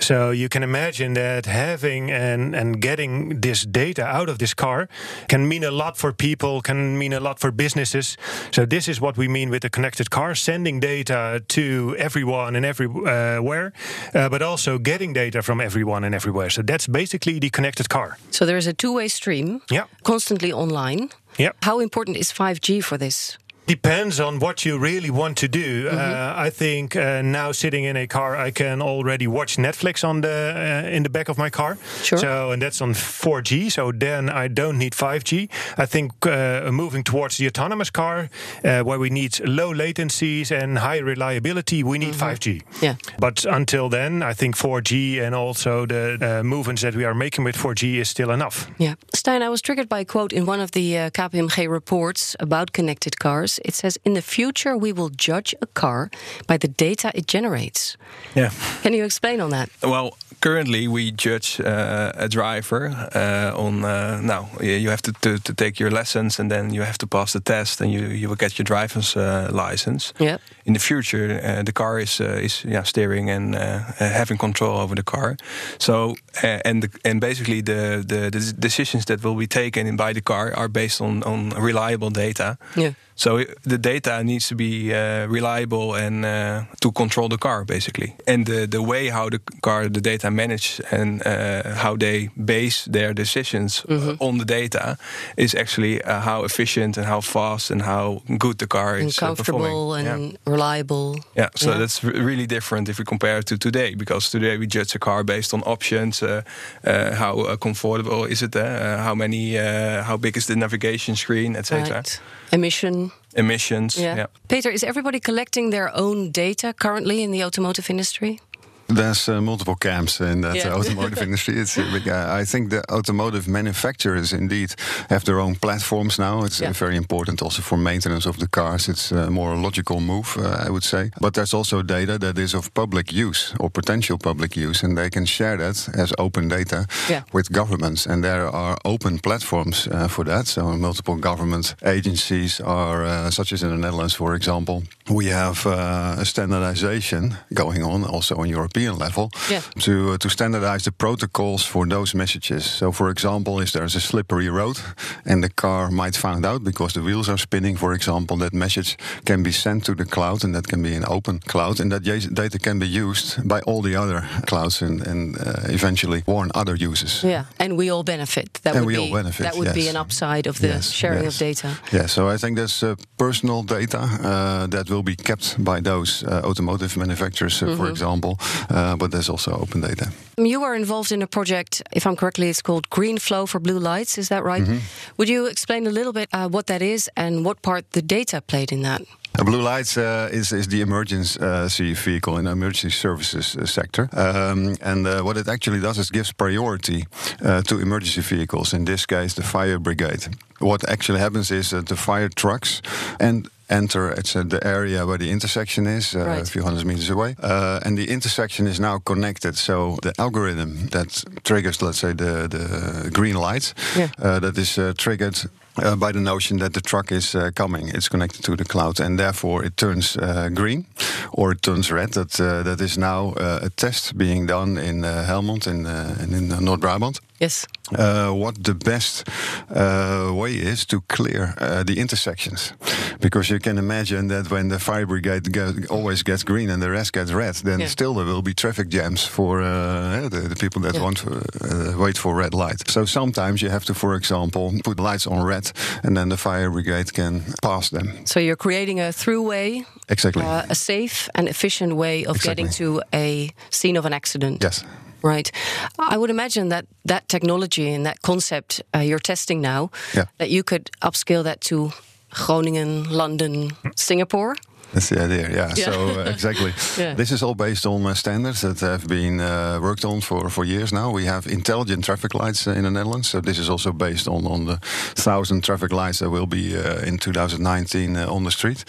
So 0.00 0.30
you 0.30 0.48
can 0.48 0.62
imagine 0.62 1.14
that 1.14 1.46
having 1.46 2.10
and, 2.10 2.54
and 2.54 2.80
getting 2.80 3.40
this 3.40 3.66
data 3.66 4.06
out 4.06 4.28
of 4.28 4.38
this 4.38 4.54
car 4.54 4.88
can 5.28 5.46
mean 5.46 5.64
a 5.64 5.70
lot 5.70 5.98
for 5.98 6.12
people, 6.12 6.62
can 6.62 6.96
mean 6.96 7.12
a 7.12 7.20
lot 7.20 7.38
for 7.38 7.50
businesses. 7.50 8.16
So 8.50 8.64
this 8.64 8.88
is 8.88 9.00
what 9.00 9.18
we 9.18 9.28
mean 9.28 9.50
with 9.50 9.64
a 9.64 9.70
connected 9.70 10.10
car, 10.10 10.34
sending 10.36 10.80
data 10.80 11.42
to 11.48 11.96
everyone 11.98 12.56
and 12.56 12.64
everywhere, 12.64 13.72
uh, 14.14 14.28
but 14.30 14.42
also 14.42 14.78
getting 14.78 15.12
data 15.12 15.42
from 15.42 15.60
everyone 15.60 16.04
and 16.04 16.14
everywhere. 16.14 16.50
So 16.50 16.62
that's 16.62 16.86
basically 16.86 17.40
the 17.40 17.50
connected 17.50 17.88
car. 17.88 18.16
So 18.30 18.46
there 18.46 18.56
is 18.56 18.66
a 18.66 18.72
two-way 18.72 19.08
stream. 19.08 19.60
Yeah 19.70 19.87
constantly 20.02 20.52
online. 20.52 21.10
Yeah. 21.38 21.52
How 21.62 21.80
important 21.80 22.16
is 22.16 22.32
5G 22.32 22.82
for 22.82 22.98
this? 22.98 23.38
Depends 23.68 24.18
on 24.18 24.38
what 24.38 24.64
you 24.64 24.78
really 24.78 25.10
want 25.10 25.36
to 25.36 25.46
do. 25.46 25.84
Mm-hmm. 25.84 25.98
Uh, 25.98 26.46
I 26.46 26.48
think 26.48 26.96
uh, 26.96 27.20
now 27.20 27.52
sitting 27.52 27.84
in 27.84 27.96
a 27.96 28.06
car, 28.06 28.34
I 28.34 28.50
can 28.50 28.80
already 28.80 29.26
watch 29.26 29.58
Netflix 29.58 30.02
on 30.02 30.22
the 30.22 30.54
uh, 30.56 30.96
in 30.96 31.02
the 31.02 31.10
back 31.10 31.28
of 31.28 31.36
my 31.36 31.50
car. 31.50 31.76
Sure. 32.02 32.18
So 32.18 32.50
and 32.52 32.62
that's 32.62 32.80
on 32.80 32.94
4G. 32.94 33.70
So 33.70 33.92
then 33.92 34.30
I 34.30 34.48
don't 34.48 34.78
need 34.78 34.94
5G. 34.94 35.50
I 35.76 35.84
think 35.86 36.12
uh, 36.26 36.70
moving 36.72 37.04
towards 37.04 37.36
the 37.36 37.46
autonomous 37.46 37.90
car, 37.90 38.30
uh, 38.64 38.80
where 38.84 38.98
we 38.98 39.10
need 39.10 39.38
low 39.46 39.74
latencies 39.74 40.50
and 40.50 40.78
high 40.78 41.00
reliability, 41.00 41.82
we 41.82 41.98
need 41.98 42.14
mm-hmm. 42.14 42.50
5G. 42.50 42.62
Yeah. 42.80 42.96
But 43.18 43.44
until 43.44 43.90
then, 43.90 44.22
I 44.22 44.32
think 44.32 44.56
4G 44.56 45.20
and 45.20 45.34
also 45.34 45.84
the 45.84 46.16
uh, 46.20 46.42
movements 46.42 46.80
that 46.82 46.94
we 46.94 47.04
are 47.04 47.14
making 47.14 47.44
with 47.44 47.56
4G 47.56 47.98
is 48.00 48.08
still 48.08 48.30
enough. 48.30 48.66
Yeah. 48.78 48.94
Stijn, 49.14 49.42
I 49.42 49.50
was 49.50 49.60
triggered 49.60 49.90
by 49.90 50.00
a 50.00 50.04
quote 50.06 50.32
in 50.32 50.46
one 50.46 50.60
of 50.60 50.70
the 50.70 51.10
KPMG 51.10 51.68
reports 51.68 52.34
about 52.40 52.72
connected 52.72 53.18
cars. 53.18 53.57
It 53.64 53.74
says, 53.74 53.98
In 54.04 54.14
the 54.14 54.22
future, 54.22 54.76
we 54.76 54.92
will 54.92 55.10
judge 55.10 55.54
a 55.60 55.66
car 55.66 56.10
by 56.46 56.58
the 56.58 56.68
data 56.68 57.10
it 57.14 57.26
generates. 57.26 57.96
Yeah. 58.34 58.50
Can 58.82 58.94
you 58.94 59.04
explain 59.04 59.40
on 59.40 59.50
that? 59.50 59.68
Well, 59.82 60.16
currently 60.40 60.88
we 60.88 61.10
judge 61.12 61.60
uh, 61.60 62.12
a 62.14 62.28
driver 62.28 62.88
uh, 63.14 63.52
on 63.56 63.84
uh, 63.84 64.20
now 64.20 64.48
you 64.60 64.90
have 64.90 65.02
to, 65.02 65.12
to, 65.12 65.38
to, 65.38 65.54
take 65.54 65.80
your 65.80 65.90
lessons 65.90 66.38
and 66.38 66.50
then 66.50 66.72
you 66.72 66.82
have 66.82 66.98
to 66.98 67.06
pass 67.06 67.32
the 67.32 67.40
test 67.40 67.80
and 67.80 67.92
you, 67.92 68.06
you 68.06 68.28
will 68.28 68.36
get 68.36 68.58
your 68.58 68.64
driver's 68.64 69.16
uh, 69.16 69.48
license. 69.52 70.12
Yeah. 70.18 70.38
In 70.68 70.74
the 70.74 70.80
future, 70.80 71.40
uh, 71.42 71.62
the 71.64 71.72
car 71.72 71.98
is 71.98 72.20
uh, 72.20 72.44
is 72.44 72.62
yeah, 72.64 72.84
steering 72.84 73.30
and 73.30 73.54
having 73.98 74.38
control 74.38 74.76
over 74.78 74.94
the 74.94 75.02
car. 75.02 75.36
So 75.78 76.14
and 76.42 76.82
the, 76.82 76.88
and 77.04 77.20
basically 77.20 77.62
the, 77.62 78.04
the, 78.06 78.30
the 78.30 78.52
decisions 78.58 79.04
that 79.04 79.22
will 79.22 79.34
be 79.34 79.46
taken 79.46 79.96
by 79.96 80.12
the 80.12 80.20
car 80.20 80.52
are 80.54 80.68
based 80.68 81.00
on 81.00 81.22
on 81.22 81.50
reliable 81.50 82.10
data. 82.10 82.56
Yeah. 82.76 82.92
So 83.18 83.44
the 83.64 83.78
data 83.78 84.22
needs 84.22 84.46
to 84.46 84.54
be 84.54 84.94
uh, 84.94 85.26
reliable 85.26 85.96
and 85.96 86.24
uh, 86.24 86.62
to 86.80 86.92
control 86.92 87.28
the 87.28 87.36
car, 87.36 87.64
basically. 87.64 88.14
And 88.28 88.46
the, 88.46 88.66
the 88.66 88.80
way 88.80 89.08
how 89.08 89.28
the 89.28 89.40
car, 89.60 89.88
the 89.88 90.00
data 90.00 90.30
manage 90.30 90.80
and 90.92 91.26
uh, 91.26 91.74
how 91.74 91.96
they 91.96 92.30
base 92.36 92.84
their 92.84 93.12
decisions 93.12 93.82
mm-hmm. 93.88 94.22
on 94.22 94.38
the 94.38 94.44
data 94.44 94.98
is 95.36 95.54
actually 95.54 96.00
uh, 96.02 96.20
how 96.20 96.44
efficient 96.44 96.96
and 96.96 97.06
how 97.06 97.20
fast 97.20 97.72
and 97.72 97.82
how 97.82 98.22
good 98.38 98.58
the 98.58 98.68
car 98.68 98.94
and 98.94 99.08
is 99.08 99.18
uh, 99.18 99.26
comfortable 99.26 99.94
and 99.94 100.06
yeah. 100.06 100.54
Reliable. 100.58 101.16
Yeah, 101.34 101.48
so 101.54 101.70
yeah. 101.70 101.78
that's 101.78 102.02
really 102.02 102.46
different 102.46 102.88
if 102.88 102.98
we 102.98 103.04
compare 103.04 103.38
it 103.38 103.46
to 103.46 103.56
today, 103.56 103.94
because 103.94 104.30
today 104.30 104.58
we 104.58 104.66
judge 104.66 104.94
a 104.94 104.98
car 104.98 105.24
based 105.24 105.54
on 105.54 105.62
options, 105.62 106.22
uh, 106.22 106.42
uh 106.84 107.14
how 107.14 107.40
uh, 107.40 107.56
comfortable 107.56 108.24
is 108.30 108.42
it, 108.42 108.56
uh, 108.56 108.98
how 108.98 109.14
many, 109.14 109.56
how 110.02 110.16
big 110.16 110.36
is 110.36 110.46
the 110.46 110.56
navigation 110.56 111.16
screen, 111.16 111.56
etc. 111.56 111.94
Right. 111.94 112.20
Emission. 112.52 113.10
Emissions. 113.34 113.96
Yeah. 113.96 114.16
yeah. 114.16 114.26
Peter, 114.48 114.70
is 114.70 114.82
everybody 114.82 115.20
collecting 115.20 115.70
their 115.70 115.90
own 115.94 116.30
data 116.30 116.72
currently 116.72 117.22
in 117.22 117.30
the 117.30 117.44
automotive 117.44 117.90
industry? 117.90 118.40
There's 118.88 119.28
uh, 119.28 119.40
multiple 119.42 119.74
camps 119.74 120.20
in 120.20 120.40
that 120.40 120.56
yeah. 120.56 120.72
automotive 120.72 121.22
industry. 121.26 121.58
It's, 121.58 121.76
uh, 121.76 122.40
I 122.40 122.44
think 122.46 122.70
the 122.70 122.82
automotive 122.90 123.46
manufacturers 123.46 124.32
indeed 124.32 124.74
have 125.10 125.24
their 125.24 125.40
own 125.40 125.56
platforms 125.56 126.18
now. 126.18 126.44
It's 126.44 126.62
uh, 126.62 126.66
yeah. 126.66 126.72
very 126.72 126.96
important 126.96 127.42
also 127.42 127.60
for 127.62 127.76
maintenance 127.76 128.24
of 128.24 128.38
the 128.38 128.48
cars. 128.48 128.88
It's 128.88 129.12
a 129.12 129.30
more 129.30 129.54
logical 129.56 130.00
move, 130.00 130.38
uh, 130.38 130.64
I 130.66 130.70
would 130.70 130.84
say. 130.84 131.10
But 131.20 131.34
there's 131.34 131.52
also 131.52 131.82
data 131.82 132.18
that 132.18 132.38
is 132.38 132.54
of 132.54 132.72
public 132.72 133.12
use 133.12 133.54
or 133.60 133.68
potential 133.68 134.16
public 134.16 134.56
use, 134.56 134.82
and 134.82 134.96
they 134.96 135.10
can 135.10 135.26
share 135.26 135.58
that 135.58 135.88
as 135.94 136.14
open 136.18 136.48
data 136.48 136.86
yeah. 137.10 137.24
with 137.32 137.52
governments. 137.52 138.06
And 138.06 138.24
there 138.24 138.48
are 138.48 138.78
open 138.86 139.18
platforms 139.18 139.86
uh, 139.88 140.08
for 140.08 140.24
that. 140.24 140.46
So 140.46 140.62
multiple 140.78 141.16
government 141.16 141.74
agencies 141.84 142.58
are, 142.60 143.04
uh, 143.04 143.30
such 143.30 143.52
as 143.52 143.62
in 143.62 143.68
the 143.68 143.76
Netherlands, 143.76 144.14
for 144.14 144.34
example. 144.34 144.82
We 145.10 145.26
have 145.26 145.66
a 145.66 146.24
standardization 146.24 147.36
going 147.52 147.82
on 147.82 148.04
also 148.04 148.42
in 148.42 148.50
Europe 148.50 148.77
European 148.78 148.98
level 148.98 149.30
Yeah. 149.50 149.62
to 149.80 149.90
uh, 150.12 150.16
to 150.18 150.28
standardize 150.28 150.84
the 150.84 150.92
protocols 150.92 151.64
for 151.66 151.86
those 151.88 152.16
messages. 152.16 152.64
So, 152.78 152.92
for 152.92 153.08
example, 153.10 153.62
if 153.62 153.70
there's 153.70 153.96
a 153.96 154.00
slippery 154.00 154.48
road 154.48 154.76
and 155.24 155.42
the 155.42 155.50
car 155.54 155.90
might 155.90 156.16
find 156.16 156.44
out 156.46 156.62
because 156.64 156.92
the 156.94 157.00
wheels 157.02 157.28
are 157.28 157.38
spinning, 157.38 157.78
for 157.78 157.92
example, 157.92 158.36
that 158.38 158.52
message 158.52 158.96
can 159.24 159.42
be 159.42 159.52
sent 159.52 159.84
to 159.84 159.94
the 159.94 160.04
cloud, 160.04 160.44
and 160.44 160.54
that 160.54 160.66
can 160.66 160.82
be 160.82 160.96
an 160.96 161.04
open 161.06 161.40
cloud, 161.46 161.80
and 161.80 161.90
that 161.92 162.02
data 162.34 162.58
can 162.58 162.78
be 162.78 162.86
used 163.02 163.36
by 163.48 163.60
all 163.66 163.82
the 163.82 163.96
other 163.96 164.22
clouds 164.46 164.82
and, 164.82 165.06
and 165.06 165.36
uh, 165.36 165.74
eventually 165.74 166.22
warn 166.26 166.50
other 166.54 166.74
users. 166.90 167.22
Yeah, 167.22 167.44
and 167.58 167.76
we 167.78 167.90
all 167.92 168.02
benefit. 168.04 168.60
That 168.62 168.74
And 168.76 168.84
would 168.84 168.96
we 168.96 168.96
be 168.96 169.00
all 169.12 169.22
benefit, 169.22 169.42
that 169.44 169.56
would 169.56 169.74
be 169.74 169.88
an 169.88 169.96
upside 169.96 170.48
of 170.48 170.58
the 170.58 170.66
Yes, 170.68 170.90
sharing 170.92 171.24
yes. 171.24 171.34
of 171.34 171.38
data. 171.48 171.68
Yeah, 171.92 172.06
so 172.08 172.32
I 172.34 172.38
think 172.38 172.56
there's 172.56 172.82
uh, 172.82 172.94
personal 173.16 173.62
data 173.64 173.98
uh, 173.98 174.66
that 174.70 174.88
will 174.88 175.02
be 175.02 175.16
kept 175.16 175.56
by 175.64 175.80
those 175.82 176.24
uh, 176.26 176.40
automotive 176.48 176.96
manufacturers, 176.98 177.62
uh, 177.62 177.66
Mm-hmm. 177.68 177.76
for 177.84 177.90
example, 177.90 178.36
uh, 178.70 178.96
but 178.96 179.10
there's 179.10 179.28
also 179.28 179.52
open 179.52 179.80
data. 179.80 180.10
You 180.36 180.60
were 180.60 180.74
involved 180.74 181.12
in 181.12 181.22
a 181.22 181.26
project, 181.26 181.82
if 181.92 182.06
I'm 182.06 182.16
correctly, 182.16 182.48
it's 182.48 182.62
called 182.62 182.88
Green 182.90 183.18
Flow 183.18 183.46
for 183.46 183.60
Blue 183.60 183.78
Lights. 183.78 184.18
Is 184.18 184.28
that 184.28 184.44
right? 184.44 184.62
Mm-hmm. 184.62 185.14
Would 185.16 185.28
you 185.28 185.46
explain 185.46 185.86
a 185.86 185.90
little 185.90 186.12
bit 186.12 186.28
uh, 186.32 186.48
what 186.48 186.66
that 186.66 186.82
is 186.82 187.10
and 187.16 187.44
what 187.44 187.62
part 187.62 187.90
the 187.92 188.02
data 188.02 188.40
played 188.40 188.72
in 188.72 188.82
that? 188.82 189.02
Uh, 189.38 189.44
Blue 189.44 189.62
Lights 189.62 189.96
uh, 189.96 190.28
is, 190.32 190.52
is 190.52 190.68
the 190.68 190.80
emergency 190.80 191.94
vehicle 191.94 192.38
in 192.38 192.44
the 192.44 192.50
emergency 192.50 192.90
services 192.90 193.56
uh, 193.56 193.66
sector. 193.66 194.08
Um, 194.12 194.76
and 194.80 195.06
uh, 195.06 195.22
what 195.22 195.36
it 195.36 195.48
actually 195.48 195.80
does 195.80 195.98
is 195.98 196.10
gives 196.10 196.32
priority 196.32 197.06
uh, 197.44 197.62
to 197.62 197.78
emergency 197.78 198.20
vehicles, 198.20 198.72
in 198.72 198.84
this 198.84 199.06
case, 199.06 199.34
the 199.34 199.42
fire 199.42 199.78
brigade. 199.78 200.28
What 200.58 200.88
actually 200.88 201.20
happens 201.20 201.50
is 201.50 201.70
that 201.70 201.86
the 201.86 201.96
fire 201.96 202.28
trucks 202.28 202.82
and 203.20 203.48
enter 203.70 204.10
it's 204.18 204.34
uh, 204.36 204.42
the 204.48 204.58
area 204.66 205.04
where 205.06 205.18
the 205.18 205.30
intersection 205.30 205.86
is 205.86 206.14
uh, 206.14 206.18
Right. 206.26 206.42
a 206.42 206.50
few 206.50 206.62
hundred 206.64 206.84
meters 206.86 207.10
away 207.10 207.34
uh, 207.42 207.80
and 207.84 207.96
the 207.98 208.04
intersection 208.10 208.66
is 208.66 208.78
now 208.78 208.98
connected 209.04 209.56
so 209.56 209.96
the 210.02 210.12
algorithm 210.18 210.88
that 210.88 211.24
triggers 211.42 211.80
let's 211.82 211.98
say 211.98 212.12
the, 212.14 212.48
the 212.48 213.10
green 213.12 213.34
light 213.36 213.74
Yeah. 213.96 214.08
uh, 214.22 214.40
that 214.40 214.56
is 214.58 214.78
uh, 214.78 214.92
triggered 214.96 215.36
uh, 215.82 215.94
by 215.96 216.12
the 216.12 216.20
notion 216.20 216.58
that 216.58 216.72
the 216.72 216.80
truck 216.80 217.12
is 217.12 217.34
uh, 217.34 217.50
coming. 217.54 217.88
It's 217.94 218.08
connected 218.08 218.42
to 218.44 218.56
the 218.56 218.64
cloud, 218.64 218.98
and 219.00 219.16
therefore 219.16 219.64
it 219.66 219.76
turns 219.76 220.16
uh, 220.16 220.48
green 220.52 220.86
or 221.32 221.52
it 221.52 221.62
turns 221.62 221.92
red. 221.92 222.12
That 222.14 222.40
uh, 222.40 222.64
that 222.64 222.80
is 222.80 222.96
now 222.96 223.32
uh, 223.36 223.60
a 223.66 223.68
test 223.76 224.16
being 224.16 224.48
done 224.48 224.76
in 224.76 225.04
uh, 225.04 225.24
Helmond 225.28 225.66
and 225.68 225.86
uh, 225.86 226.20
and 226.22 226.32
in 226.34 226.48
North 226.64 226.80
Brabant. 226.80 227.20
Yes. 227.40 227.66
Uh, 227.96 228.30
what 228.32 228.64
the 228.64 228.74
best 228.74 229.28
uh, 229.70 230.30
way 230.34 230.52
is 230.54 230.84
to 230.86 231.00
clear 231.08 231.54
uh, 231.60 231.82
the 231.84 231.94
intersections, 232.00 232.72
because 233.20 233.48
you 233.48 233.58
can 233.60 233.78
imagine 233.78 234.28
that 234.28 234.50
when 234.50 234.68
the 234.68 234.78
fire 234.78 235.06
brigade 235.06 235.52
go, 235.52 235.72
always 235.88 236.22
gets 236.22 236.42
green 236.44 236.68
and 236.70 236.82
the 236.82 236.90
rest 236.90 237.12
gets 237.12 237.30
red, 237.32 237.54
then 237.64 237.80
Yeah. 237.80 237.88
still 237.88 238.14
there 238.14 238.24
will 238.26 238.42
be 238.42 238.54
traffic 238.54 238.88
jams 238.88 239.24
for 239.24 239.60
uh, 239.62 240.28
the, 240.28 240.48
the 240.48 240.56
people 240.56 240.82
that 240.82 240.94
Yeah. 240.94 241.02
want 241.04 241.16
to 241.18 241.30
uh, 241.30 241.96
wait 242.04 242.18
for 242.18 242.34
red 242.36 242.52
light. 242.54 242.90
So 242.90 243.04
sometimes 243.06 243.60
you 243.62 243.70
have 243.70 243.84
to, 243.84 243.94
for 243.94 244.14
example, 244.14 244.72
put 244.84 244.98
lights 244.98 245.26
on 245.26 245.42
red, 245.46 245.72
and 246.02 246.16
then 246.16 246.28
the 246.28 246.36
fire 246.36 246.70
brigade 246.70 247.12
can 247.12 247.42
pass 247.62 247.88
them. 247.90 248.08
So 248.24 248.40
you're 248.40 248.56
creating 248.56 249.00
a 249.00 249.12
throughway, 249.12 249.84
Exactly. 250.08 250.42
uh, 250.44 250.64
a 250.70 250.74
safe 250.74 251.28
and 251.34 251.48
efficient 251.48 251.92
way 251.96 252.24
of 252.26 252.36
Exactly. 252.36 252.64
getting 252.64 252.68
to 252.78 253.00
a 253.14 253.50
scene 253.70 253.96
of 253.98 254.04
an 254.06 254.12
accident. 254.12 254.62
yes. 254.62 254.84
Right. 255.22 255.50
I 255.98 256.16
would 256.16 256.30
imagine 256.30 256.68
that 256.68 256.84
that 257.08 257.28
technology 257.28 257.94
and 257.94 258.06
that 258.06 258.22
concept 258.22 258.82
uh, 258.94 259.00
you're 259.00 259.18
testing 259.22 259.60
now, 259.60 259.90
Yeah. 260.14 260.24
that 260.38 260.50
you 260.50 260.62
could 260.62 260.90
upscale 261.02 261.42
that 261.44 261.60
to 261.62 261.92
Groningen, 262.30 263.04
London, 263.10 263.70
Singapore. 263.96 264.54
That's 264.92 265.08
the 265.08 265.20
idea, 265.20 265.48
yeah. 265.50 265.72
Yeah. 265.76 265.84
So 265.92 266.20
uh, 266.20 266.30
exactly, 266.34 266.72
Yeah. 266.96 267.14
this 267.14 267.30
is 267.30 267.42
all 267.42 267.54
based 267.54 267.84
on 267.86 268.06
uh, 268.06 268.14
standards 268.14 268.60
that 268.60 268.80
have 268.80 269.06
been 269.06 269.40
uh, 269.40 269.78
worked 269.82 270.04
on 270.04 270.20
for, 270.20 270.48
for 270.50 270.64
years 270.64 270.92
now. 270.92 271.10
We 271.10 271.26
have 271.26 271.46
intelligent 271.46 272.04
traffic 272.04 272.34
lights 272.34 272.66
uh, 272.66 272.72
in 272.72 272.82
the 272.84 272.90
Netherlands, 272.90 273.28
so 273.28 273.40
this 273.40 273.58
is 273.58 273.68
also 273.68 273.92
based 273.92 274.26
on 274.28 274.46
on 274.46 274.64
the 274.66 274.78
thousand 275.14 275.62
traffic 275.64 275.92
lights 275.92 276.18
that 276.18 276.30
will 276.30 276.46
be 276.46 276.74
uh, 276.76 277.06
in 277.08 277.18
2019 277.18 278.16
uh, 278.16 278.26
on 278.34 278.44
the 278.44 278.50
street. 278.50 278.84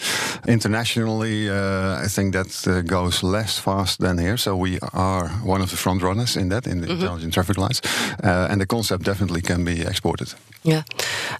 Internationally, 0.46 1.48
uh, 1.48 2.04
I 2.04 2.08
think 2.08 2.32
that 2.34 2.66
uh, 2.66 2.82
goes 2.82 3.22
less 3.22 3.58
fast 3.58 3.98
than 3.98 4.18
here. 4.18 4.36
So 4.36 4.56
we 4.56 4.78
are 4.92 5.28
one 5.44 5.62
of 5.62 5.70
the 5.70 5.76
front 5.76 6.02
runners 6.02 6.36
in 6.36 6.48
that 6.48 6.66
in 6.66 6.80
the 6.80 6.90
intelligent 6.90 7.32
traffic 7.34 7.56
lights, 7.58 7.80
uh, 8.24 8.48
and 8.50 8.60
the 8.60 8.66
concept 8.66 9.04
definitely 9.04 9.40
can 9.42 9.64
be 9.64 9.80
exported. 9.82 10.34
Yeah. 10.62 10.82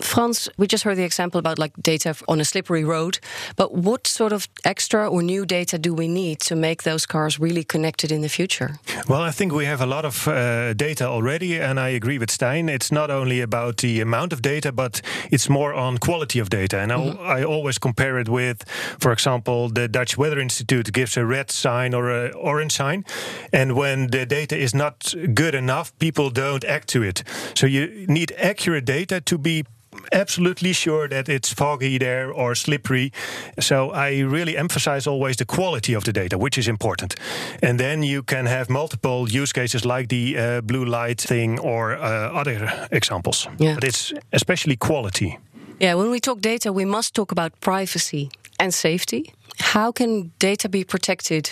Frans, 0.01 0.49
we 0.57 0.67
just 0.67 0.85
heard 0.85 0.97
the 0.97 1.05
example 1.05 1.39
about 1.39 1.59
like 1.59 1.73
data 1.83 2.15
on 2.27 2.41
a 2.41 2.45
slippery 2.45 2.85
road, 2.85 3.19
but 3.57 3.73
what 3.75 4.07
sort 4.07 4.33
of 4.33 4.49
extra 4.65 5.09
or 5.09 5.23
new 5.23 5.47
data 5.47 5.79
do 5.79 5.95
we 5.95 6.07
need 6.09 6.41
to 6.41 6.55
make 6.55 6.83
those 6.83 7.07
cars 7.07 7.39
really 7.39 7.65
connected 7.65 8.13
in 8.13 8.21
the 8.21 8.29
future? 8.29 8.79
Well, 9.09 9.23
I 9.23 9.31
think 9.31 9.53
we 9.53 9.65
have 9.65 9.81
a 9.81 9.87
lot 9.87 10.05
of 10.05 10.29
uh, 10.29 10.75
data 10.75 11.07
already, 11.07 11.61
and 11.61 11.79
I 11.81 11.89
agree 11.89 12.19
with 12.19 12.29
Stijn. 12.31 12.69
It's 12.69 12.93
not 12.93 13.11
only 13.11 13.41
about 13.41 13.79
the 13.79 14.01
amount 14.01 14.33
of 14.33 14.43
data, 14.43 14.73
but 14.73 15.01
it's 15.31 15.49
more 15.49 15.73
on 15.75 15.99
quality 15.99 16.39
of 16.41 16.49
data. 16.51 16.79
And 16.79 16.93
I'll- 16.93 17.19
I 17.21 17.43
always 17.45 17.79
compare 17.79 18.21
it 18.21 18.29
with, 18.29 18.65
for 18.99 19.13
example, 19.13 19.69
the 19.71 19.89
Dutch 19.89 20.19
Weather 20.19 20.39
Institute 20.41 20.93
gives 20.93 21.17
a 21.17 21.25
red 21.25 21.51
sign 21.51 21.95
or 21.95 22.11
an 22.11 22.33
orange 22.35 22.73
sign, 22.73 23.05
and 23.53 23.73
when 23.73 24.11
the 24.11 24.27
data 24.27 24.57
is 24.57 24.75
not 24.75 25.15
good 25.35 25.55
enough, 25.55 25.93
people 25.99 26.31
don't 26.31 26.65
act 26.65 26.89
to 26.89 27.03
it. 27.03 27.23
So 27.55 27.67
you 27.67 28.07
need 28.09 28.33
accurate 28.39 28.85
data 28.85 29.21
to 29.21 29.39
be 29.39 29.65
absolutely 30.13 30.73
sure 30.73 31.09
that 31.09 31.29
it's 31.29 31.53
foggy 31.53 31.99
there 31.99 32.31
or 32.33 32.55
slippery. 32.55 33.13
So 33.59 33.91
I 33.91 34.21
really 34.21 34.57
emphasize 34.57 35.07
always 35.07 35.37
the 35.37 35.45
quality 35.45 35.95
of 35.95 36.05
the 36.05 36.13
data, 36.13 36.39
which 36.39 36.59
is 36.59 36.69
important. 36.69 37.15
And 37.63 37.79
then 37.79 38.03
you 38.03 38.23
can 38.23 38.47
have 38.47 38.69
multiple 38.69 39.29
use 39.29 39.53
cases 39.53 39.85
like 39.85 40.09
the 40.09 40.39
uh, 40.39 40.61
blue 40.61 40.85
light 40.85 41.21
thing 41.21 41.59
or 41.59 41.93
uh, 41.93 42.41
other 42.41 42.89
examples. 42.91 43.49
Yeah. 43.59 43.75
But 43.75 43.85
it's 43.85 44.13
especially 44.33 44.77
quality. 44.77 45.39
Yeah, 45.81 45.95
when 45.95 46.11
we 46.11 46.21
talk 46.21 46.41
data, 46.41 46.73
we 46.73 46.85
must 46.85 47.15
talk 47.15 47.33
about 47.33 47.53
privacy 47.61 48.31
and 48.59 48.75
safety. 48.75 49.33
How 49.59 49.93
can 49.93 50.31
data 50.39 50.69
be 50.69 50.85
protected? 50.85 51.51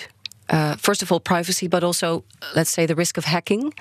Uh, 0.51 0.77
first 0.77 1.03
of 1.03 1.13
all, 1.13 1.21
privacy, 1.21 1.69
but 1.69 1.83
also, 1.83 2.25
let's 2.55 2.71
say, 2.71 2.87
the 2.87 2.95
risk 2.95 3.19
of 3.19 3.25
hacking. 3.25 3.73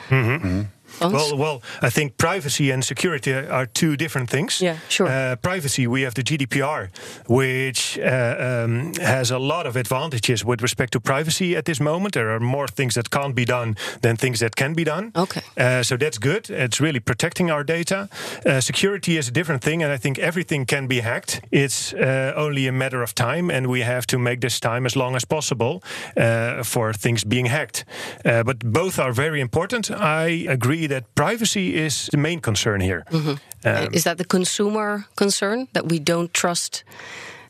Well, 1.01 1.37
well, 1.37 1.61
I 1.81 1.89
think 1.89 2.17
privacy 2.17 2.71
and 2.71 2.83
security 2.83 3.33
are 3.33 3.65
two 3.65 3.95
different 3.95 4.29
things. 4.29 4.61
Yeah, 4.61 4.77
sure. 4.89 5.07
Uh, 5.07 5.35
privacy, 5.35 5.87
we 5.87 6.01
have 6.01 6.13
the 6.13 6.23
GDPR, 6.23 6.89
which 7.27 7.99
uh, 7.99 8.63
um, 8.63 8.93
has 8.95 9.31
a 9.31 9.37
lot 9.39 9.65
of 9.65 9.75
advantages 9.75 10.43
with 10.45 10.61
respect 10.61 10.93
to 10.93 10.99
privacy 10.99 11.55
at 11.55 11.65
this 11.65 11.79
moment. 11.79 12.13
There 12.13 12.29
are 12.29 12.39
more 12.39 12.67
things 12.67 12.93
that 12.95 13.09
can't 13.09 13.35
be 13.35 13.45
done 13.45 13.75
than 14.01 14.17
things 14.17 14.39
that 14.39 14.55
can 14.55 14.73
be 14.73 14.83
done. 14.83 15.11
Okay. 15.15 15.41
Uh, 15.57 15.83
so 15.83 15.97
that's 15.97 16.17
good. 16.17 16.49
It's 16.49 16.79
really 16.79 16.99
protecting 16.99 17.51
our 17.51 17.63
data. 17.63 18.09
Uh, 18.45 18.61
security 18.61 19.17
is 19.17 19.27
a 19.27 19.31
different 19.31 19.63
thing, 19.63 19.83
and 19.83 19.91
I 19.91 19.97
think 19.97 20.19
everything 20.19 20.65
can 20.65 20.87
be 20.87 21.01
hacked. 21.01 21.41
It's 21.51 21.93
uh, 21.93 22.33
only 22.35 22.67
a 22.67 22.71
matter 22.71 23.03
of 23.03 23.13
time, 23.13 23.51
and 23.51 23.67
we 23.67 23.81
have 23.81 24.05
to 24.07 24.17
make 24.17 24.41
this 24.41 24.59
time 24.59 24.85
as 24.85 24.95
long 24.95 25.15
as 25.15 25.25
possible 25.25 25.81
uh, 26.15 26.63
for 26.63 26.93
things 26.93 27.23
being 27.23 27.47
hacked. 27.47 27.85
Uh, 28.25 28.43
but 28.43 28.59
both 28.59 28.99
are 28.99 29.11
very 29.11 29.41
important. 29.41 29.91
I 29.91 30.47
agree 30.87 30.99
that 30.99 31.15
privacy 31.15 31.75
is 31.75 32.09
the 32.11 32.17
main 32.17 32.39
concern 32.39 32.81
here. 32.81 33.03
Um, 33.65 33.93
Is 33.93 34.03
that 34.03 34.17
the 34.17 34.25
consumer 34.25 35.05
concern 35.15 35.67
that 35.73 35.89
we 35.89 35.99
don't 35.99 36.33
trust 36.33 36.83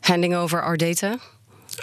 handing 0.02 0.34
over 0.34 0.60
our 0.60 0.76
data? 0.76 1.18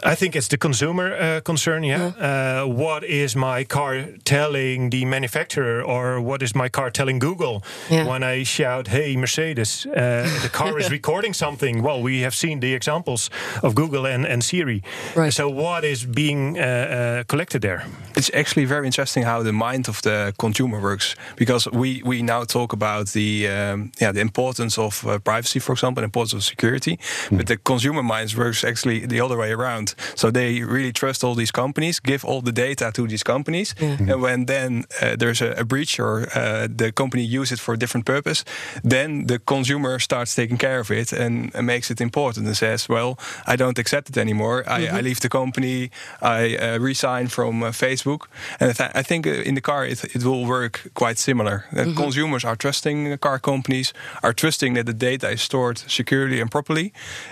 I 0.04 0.16
think 0.16 0.36
it's 0.36 0.48
the 0.48 0.58
consumer 0.58 1.14
uh, 1.16 1.42
concern. 1.42 1.84
Yeah. 1.84 2.12
Uh, 2.18 2.68
what 2.68 3.04
is 3.04 3.36
my 3.36 3.64
car 3.66 4.06
telling 4.24 4.90
the 4.92 5.06
manufacturer, 5.06 5.82
or 5.84 6.22
what 6.22 6.42
is 6.42 6.54
my 6.56 6.70
car 6.70 6.90
telling 6.92 7.20
Google 7.20 7.62
Yeah. 7.90 8.08
when 8.08 8.24
I 8.24 8.44
shout, 8.46 8.88
"Hey, 8.88 9.16
Mercedes, 9.18 9.86
uh, 9.86 9.92
the 10.44 10.50
car 10.50 10.80
is 10.80 10.90
recording 10.90 11.34
something"? 11.34 11.84
Well, 11.84 12.02
we 12.02 12.22
have 12.24 12.34
seen 12.36 12.60
the 12.60 12.74
examples 12.74 13.30
of 13.62 13.74
Google 13.74 14.06
and, 14.06 14.26
and 14.26 14.44
Siri. 14.44 14.82
Right. 15.16 15.34
So, 15.34 15.50
what 15.50 15.84
is 15.84 16.06
being 16.06 16.58
uh, 16.58 16.62
uh, 16.62 17.24
collected 17.28 17.62
there? 17.62 17.82
It's 18.16 18.32
actually 18.34 18.66
very 18.68 18.86
interesting 18.86 19.24
how 19.26 19.44
the 19.44 19.52
mind 19.52 19.88
of 19.90 20.02
the 20.02 20.34
consumer 20.38 20.80
works 20.80 21.16
because 21.36 21.68
we, 21.72 22.02
we 22.06 22.22
now 22.22 22.46
talk 22.46 22.74
about 22.74 23.08
the 23.14 23.48
um, 23.48 23.92
yeah 24.02 24.14
the 24.14 24.22
importance 24.22 24.82
of 24.82 25.04
uh, 25.06 25.20
privacy, 25.20 25.60
for 25.60 25.74
example, 25.74 26.04
and 26.04 26.06
importance 26.06 26.34
of 26.34 26.44
security. 26.44 26.98
But 27.32 27.46
the 27.48 27.58
consumer 27.58 28.04
mind 28.04 28.34
works 28.36 28.64
actually 28.64 29.06
the 29.08 29.20
other 29.22 29.38
way 29.38 29.52
around. 29.52 29.85
So 30.16 30.32
they 30.32 30.62
really 30.64 30.92
trust 30.92 31.24
all 31.24 31.36
these 31.36 31.52
companies, 31.52 32.00
give 32.00 32.26
all 32.26 32.42
the 32.42 32.52
data 32.52 32.92
to 32.92 33.08
these 33.08 33.24
companies, 33.24 33.76
and 33.80 34.22
when 34.22 34.46
then 34.46 34.84
uh, 35.02 35.16
there's 35.18 35.42
a, 35.42 35.52
a 35.60 35.64
breach 35.64 36.00
or 36.00 36.28
uh, 36.36 36.68
the 36.78 36.92
company 36.92 37.24
uses 37.24 37.56
it 37.56 37.60
for 37.60 37.74
a 37.74 37.78
different 37.78 38.06
purpose, 38.06 38.44
then 38.90 39.28
the 39.28 39.40
consumer 39.40 40.00
starts 40.00 40.36
taking 40.36 40.58
care 40.58 40.80
of 40.80 40.90
it 40.92 41.14
and, 41.14 41.52
and 41.56 41.66
makes 41.66 41.90
it 41.90 42.02
important 42.02 42.46
and 42.48 42.56
says, 42.56 42.90
"Well, 42.90 43.18
I 43.48 43.56
don't 43.56 43.80
accept 43.80 44.10
it 44.10 44.18
anymore. 44.18 44.64
I, 44.68 44.88
I 44.98 45.02
leave 45.02 45.20
the 45.20 45.30
company. 45.30 45.90
I 46.22 46.58
uh, 46.58 46.80
resign 46.80 47.28
from 47.28 47.64
uh, 47.64 47.72
Facebook." 47.72 48.28
And 48.60 48.70
I, 48.70 48.74
th- 48.74 48.92
I 48.96 49.04
think 49.04 49.26
uh, 49.28 49.32
in 49.32 49.56
the 49.56 49.62
car 49.62 49.86
it, 49.86 50.04
it 50.16 50.24
will 50.24 50.46
work 50.46 50.90
quite 50.94 51.18
similar. 51.18 51.66
Uh, 51.76 51.94
Consumers 51.96 52.44
are 52.46 52.56
trusting 52.56 53.10
the 53.10 53.18
car 53.18 53.40
companies, 53.40 53.94
are 54.22 54.34
trusting 54.34 54.76
that 54.76 54.86
the 54.86 54.94
data 54.94 55.30
is 55.30 55.42
stored 55.42 55.78
securely 55.88 56.42
and 56.42 56.50
properly, 56.52 56.92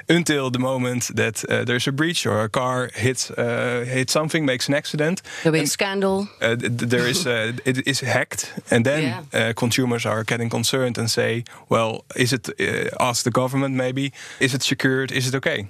until 0.10 0.50
the 0.52 0.60
moment 0.60 1.12
that 1.16 1.44
uh, 1.50 1.64
there's 1.66 1.88
a 1.88 1.92
breach 1.92 2.26
or 2.26 2.43
a 2.44 2.50
car 2.50 2.90
hits 2.94 3.30
uh, 3.32 3.86
hits 3.88 4.12
something, 4.14 4.46
makes 4.46 4.68
an 4.68 4.74
accident. 4.76 5.22
There'll 5.44 5.54
be 5.60 5.64
a 5.64 5.68
scandal. 5.68 6.28
Uh, 6.42 6.56
there 6.60 7.10
is 7.10 7.26
uh, 7.26 7.54
it 7.66 7.88
is 7.88 8.02
hacked, 8.02 8.54
and 8.72 8.86
then 8.86 9.04
Yeah. 9.04 9.50
uh, 9.50 9.54
consumers 9.54 10.06
are 10.06 10.24
getting 10.24 10.50
concerned 10.50 10.98
and 10.98 11.10
say, 11.10 11.44
"Well, 11.70 12.04
is 12.16 12.32
it?" 12.34 12.50
Uh, 12.60 13.10
ask 13.10 13.24
the 13.24 13.32
government 13.32 13.76
maybe. 13.76 14.12
Is 14.40 14.54
it 14.54 14.64
secured? 14.64 15.12
Is 15.12 15.28
it 15.28 15.36
okay? 15.36 15.66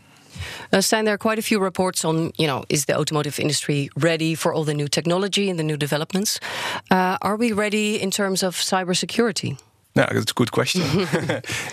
Uh, 0.71 0.81
there 1.03 1.13
are 1.13 1.17
quite 1.17 1.39
a 1.39 1.41
few 1.43 1.59
reports 1.63 2.05
on, 2.05 2.31
you 2.37 2.47
know, 2.47 2.63
is 2.69 2.85
the 2.85 2.97
automotive 2.97 3.39
industry 3.41 3.89
ready 3.95 4.35
for 4.35 4.53
all 4.53 4.63
the 4.65 4.73
new 4.73 4.87
technology 4.87 5.49
and 5.49 5.59
the 5.59 5.63
new 5.63 5.77
developments? 5.77 6.39
Uh, 6.91 7.17
are 7.21 7.35
we 7.37 7.51
ready 7.51 8.01
in 8.01 8.09
terms 8.11 8.43
of 8.43 8.55
cybersecurity? 8.55 9.57
No, 9.95 10.05
that's 10.11 10.31
a 10.31 10.33
good 10.33 10.51
question. 10.51 10.81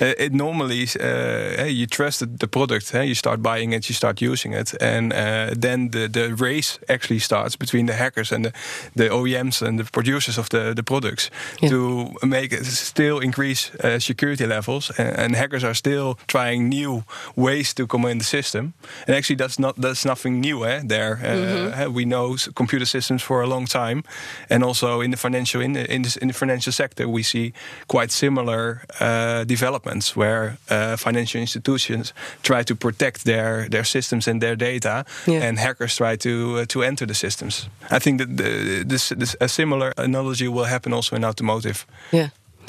It 0.01 0.33
normally 0.47 0.87
uh, 1.01 1.65
you 1.65 1.87
trust 1.87 2.19
the- 2.21 2.27
the 2.39 2.47
product. 2.49 2.93
You 2.93 3.15
start 3.15 3.41
buying 3.43 3.73
it, 3.73 3.89
you 3.89 3.95
start 3.95 4.21
using 4.21 4.53
it, 4.53 4.75
and 4.81 5.13
uh, 5.13 5.55
then 5.61 5.91
the, 5.91 6.07
the 6.09 6.35
race 6.35 6.79
actually 6.89 7.21
starts 7.21 7.57
between 7.57 7.87
the 7.87 7.95
hackers 7.95 8.33
and 8.33 8.45
the, 8.45 8.53
the 8.95 9.09
OEMs 9.09 9.63
and 9.63 9.79
the 9.79 9.85
producers 9.85 10.39
of 10.39 10.49
the, 10.49 10.75
the 10.75 10.83
products 10.83 11.31
Yeah. 11.63 11.71
to 11.71 12.11
make 12.27 12.53
it 12.53 12.67
still 12.67 13.21
increase 13.21 13.71
uh, 13.83 13.99
security 13.99 14.47
levels. 14.47 14.91
And, 14.99 15.19
and 15.19 15.37
hackers 15.37 15.65
are 15.65 15.75
still 15.75 16.19
trying 16.27 16.69
new 16.69 17.05
ways 17.37 17.73
to 17.75 17.87
come 17.87 18.05
in 18.11 18.19
the 18.19 18.25
system. 18.25 18.75
And 19.07 19.17
actually, 19.17 19.37
that's 19.37 19.59
not 19.59 19.77
that's 19.77 20.05
nothing 20.05 20.41
new. 20.41 20.65
Eh? 20.67 20.83
There, 20.85 21.19
uh, 21.25 21.83
eh, 21.83 21.87
we 21.87 22.05
know 22.05 22.37
computer 22.55 22.87
systems 22.87 23.23
for 23.23 23.43
a 23.43 23.47
long 23.47 23.67
time, 23.67 24.03
and 24.51 24.63
also 24.63 25.01
in 25.01 25.11
the 25.11 25.17
financial 25.17 25.63
in 25.63 25.73
the, 25.73 25.85
in 25.95 26.03
the, 26.03 26.19
in 26.21 26.29
the 26.29 26.35
financial 26.35 26.73
sector, 26.73 27.09
we 27.09 27.23
see 27.23 27.53
quite 27.89 28.10
similar 28.11 28.83
uh, 29.01 29.45
developments 29.45 30.15
where 30.17 30.57
uh, 30.71 30.97
financial 30.97 31.41
institutions 31.41 32.13
try 32.43 32.63
to 32.65 32.75
protect 32.75 33.25
their 33.25 33.69
their 33.69 33.85
systems 33.85 34.29
and 34.29 34.41
their 34.41 34.57
data, 34.57 35.05
Yeah. 35.27 35.49
and 35.49 35.59
hackers 35.59 35.97
try 35.97 36.17
to 36.17 36.29
uh, 36.61 36.65
to 36.67 36.83
enter 36.83 37.07
the 37.07 37.15
systems. 37.15 37.69
I 37.91 37.99
think 37.99 38.19
that 38.19 38.37
the, 38.37 38.85
this, 38.89 39.09
this 39.09 39.37
a 39.41 39.49
similar 39.49 39.93
analogy 39.97 40.49
will 40.49 40.67
happen 40.69 40.93
also 40.93 41.17
in 41.17 41.25
automotive. 41.25 41.85
Yeah. 42.13 42.29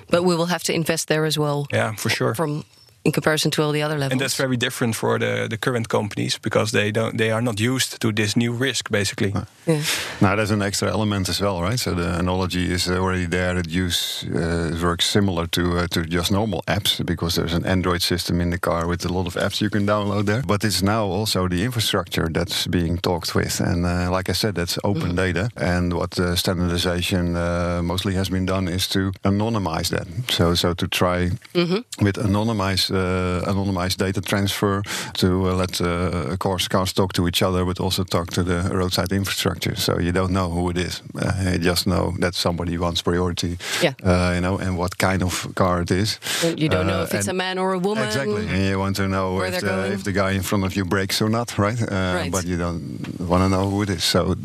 But 0.09 0.23
we 0.23 0.35
will 0.35 0.47
have 0.47 0.63
to 0.63 0.73
invest 0.73 1.07
there 1.07 1.25
as 1.27 1.37
well. 1.37 1.65
Yeah, 1.73 1.95
for 1.95 2.09
sure. 2.09 2.33
From 2.35 2.63
in 3.03 3.11
comparison 3.11 3.51
to 3.51 3.61
all 3.63 3.71
the 3.71 3.81
other 3.83 3.95
levels. 3.97 4.11
and 4.11 4.21
that's 4.21 4.35
very 4.35 4.57
different 4.57 4.95
for 4.95 5.19
the, 5.19 5.47
the 5.49 5.57
current 5.57 5.87
companies 5.87 6.37
because 6.39 6.71
they 6.71 6.91
don't 6.91 7.17
they 7.17 7.31
are 7.31 7.41
not 7.41 7.59
used 7.59 7.99
to 8.01 8.11
this 8.11 8.35
new 8.35 8.51
risk 8.53 8.89
basically. 8.91 9.31
yeah. 9.67 9.81
Now 10.19 10.35
there's 10.35 10.51
an 10.51 10.61
extra 10.61 10.89
element 10.89 11.29
as 11.29 11.39
well, 11.41 11.61
right? 11.61 11.79
So 11.79 11.93
the 11.95 12.19
analogy 12.19 12.71
is 12.71 12.87
already 12.89 13.25
there. 13.27 13.57
It 13.59 13.69
use 13.69 14.25
uh, 14.29 14.77
works 14.83 15.05
similar 15.05 15.47
to 15.47 15.61
uh, 15.61 15.87
to 15.87 16.01
just 16.05 16.31
normal 16.31 16.61
apps 16.67 17.01
because 17.05 17.35
there's 17.41 17.53
an 17.53 17.65
Android 17.65 18.01
system 18.01 18.41
in 18.41 18.49
the 18.51 18.59
car 18.59 18.87
with 18.87 19.05
a 19.05 19.09
lot 19.13 19.25
of 19.27 19.35
apps 19.35 19.61
you 19.61 19.69
can 19.69 19.85
download 19.85 20.25
there. 20.25 20.41
But 20.47 20.63
it's 20.63 20.81
now 20.83 21.05
also 21.05 21.47
the 21.47 21.63
infrastructure 21.63 22.29
that's 22.33 22.67
being 22.67 22.99
talked 23.01 23.33
with, 23.35 23.59
and 23.61 23.85
uh, 23.85 24.17
like 24.17 24.29
I 24.31 24.33
said, 24.33 24.53
that's 24.55 24.77
open 24.83 25.15
data. 25.15 25.49
And 25.55 25.93
what 25.93 26.19
uh, 26.19 26.35
standardization 26.35 27.35
uh, 27.35 27.81
mostly 27.83 28.13
has 28.15 28.29
been 28.29 28.45
done 28.45 28.71
is 28.71 28.87
to 28.89 29.11
anonymize 29.23 29.89
that. 29.89 30.07
So 30.31 30.55
so 30.55 30.73
to 30.73 30.87
try 30.87 31.31
with 32.01 32.17
anonymized 32.17 32.90
uh, 32.90 32.90
anonymized 32.91 33.97
data 33.97 34.21
transfer 34.21 34.81
to 35.13 35.27
uh, 35.49 35.53
let 35.55 35.81
uh, 35.81 36.35
cars 36.37 36.67
cars 36.67 36.93
talk 36.93 37.13
to 37.13 37.27
each 37.27 37.41
other, 37.41 37.65
but 37.65 37.79
also 37.79 38.03
talk 38.03 38.27
to 38.31 38.43
the 38.43 38.69
roadside 38.71 39.11
infrastructure. 39.15 39.75
So 39.75 39.99
you 39.99 40.11
don't 40.11 40.31
know 40.31 40.49
who 40.49 40.69
it 40.69 40.77
is. 40.77 41.01
Uh, 41.15 41.51
you 41.53 41.57
just 41.59 41.85
know 41.85 42.13
that 42.19 42.35
somebody 42.35 42.77
wants 42.77 43.01
priority. 43.01 43.57
Yeah. 43.81 43.93
Uh, 44.03 44.33
you 44.35 44.41
know, 44.41 44.57
and 44.57 44.77
what 44.77 44.97
kind 44.97 45.21
of 45.23 45.47
car 45.55 45.81
it 45.81 45.91
is. 45.91 46.19
You 46.57 46.69
don't 46.69 46.85
know 46.87 46.99
Uh, 47.01 47.03
if 47.07 47.13
it's 47.13 47.27
a 47.27 47.33
man 47.33 47.57
or 47.57 47.73
a 47.73 47.79
woman. 47.79 48.05
Exactly, 48.07 48.47
and 48.47 48.65
you 48.69 48.79
want 48.79 48.95
to 48.95 49.07
know 49.07 49.41
if 49.43 49.59
the, 49.61 49.93
if 49.93 50.03
the 50.03 50.11
guy 50.11 50.31
in 50.35 50.41
front 50.43 50.63
of 50.65 50.75
you 50.75 50.85
brakes 50.85 51.21
or 51.21 51.29
not, 51.29 51.57
right? 51.57 51.81
Uh, 51.81 52.19
Right. 52.21 52.31
But 52.31 52.45
you 52.45 52.57
don't 52.57 52.81
want 53.19 53.41
to 53.43 53.49
know 53.49 53.69
who 53.69 53.81
it 53.83 53.89
is. 53.89 54.03
So 54.03 54.35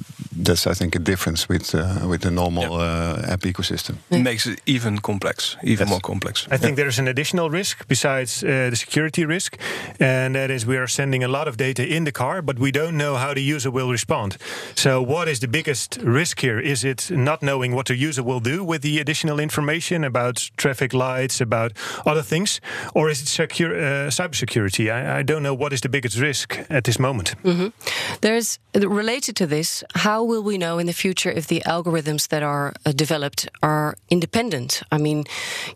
that's, 0.46 0.66
I 0.66 0.74
think, 0.74 0.94
a 0.96 0.98
difference 0.98 1.48
with 1.48 1.74
uh, 1.74 2.08
with 2.08 2.20
the 2.20 2.30
normal 2.30 2.74
uh, 2.74 3.32
app 3.32 3.40
ecosystem. 3.44 3.94
It 4.10 4.22
makes 4.22 4.46
it 4.46 4.60
even 4.66 4.98
complex, 4.98 5.56
even 5.62 5.86
Yes. 5.86 5.90
more 5.90 6.00
complex. 6.00 6.46
I 6.50 6.58
think 6.58 6.76
there's 6.76 6.98
an 6.98 7.08
additional 7.08 7.50
risk 7.50 7.86
besides 7.88 8.42
uh, 8.42 8.48
the 8.70 8.76
security 8.76 9.24
risk, 9.26 9.56
and 10.00 10.34
that 10.34 10.50
is 10.50 10.64
we 10.66 10.76
are 10.76 10.86
sending 10.88 11.24
a 11.24 11.28
lot 11.28 11.48
of 11.48 11.56
data 11.56 11.82
in 11.82 12.04
the 12.04 12.12
car, 12.12 12.42
but 12.42 12.58
we 12.58 12.70
don't 12.70 12.96
know 12.96 13.16
how 13.16 13.34
the 13.34 13.42
user 13.54 13.70
will 13.70 13.90
respond. 13.90 14.36
So, 14.74 15.02
what 15.02 15.28
is 15.28 15.38
the 15.38 15.48
biggest 15.48 15.98
risk 16.02 16.40
here? 16.40 16.58
Is 16.62 16.82
it 16.84 17.10
not 17.10 17.40
knowing 17.40 17.74
what 17.74 17.86
the 17.86 17.94
user 18.08 18.22
will 18.24 18.40
do 18.40 18.64
with 18.64 18.82
the 18.82 19.00
additional 19.00 19.40
information 19.40 20.04
about 20.04 20.50
traffic 20.56 20.92
lights, 20.92 21.40
about 21.40 21.72
other 22.04 22.22
things, 22.24 22.60
or 22.94 23.10
is 23.10 23.20
it 23.20 23.28
secure, 23.28 23.74
uh, 23.74 24.10
cybersecurity? 24.10 24.88
I, 24.90 25.18
I 25.20 25.24
don't 25.24 25.42
know 25.42 25.54
what 25.56 25.72
is 25.72 25.80
the 25.80 25.88
biggest 25.88 26.18
risk 26.18 26.58
at 26.70 26.82
this 26.84 26.98
moment. 26.98 27.34
There's 28.20 28.58
related 28.74 29.36
to 29.36 29.46
this. 29.46 29.84
How 29.94 30.24
will 30.24 30.35
we 30.42 30.58
know 30.58 30.78
in 30.78 30.86
the 30.86 30.92
future 30.92 31.30
if 31.30 31.46
the 31.46 31.62
algorithms 31.66 32.28
that 32.28 32.42
are 32.42 32.72
uh, 32.84 32.92
developed 32.92 33.48
are 33.62 33.96
independent? 34.10 34.82
I 34.90 34.98
mean, 34.98 35.24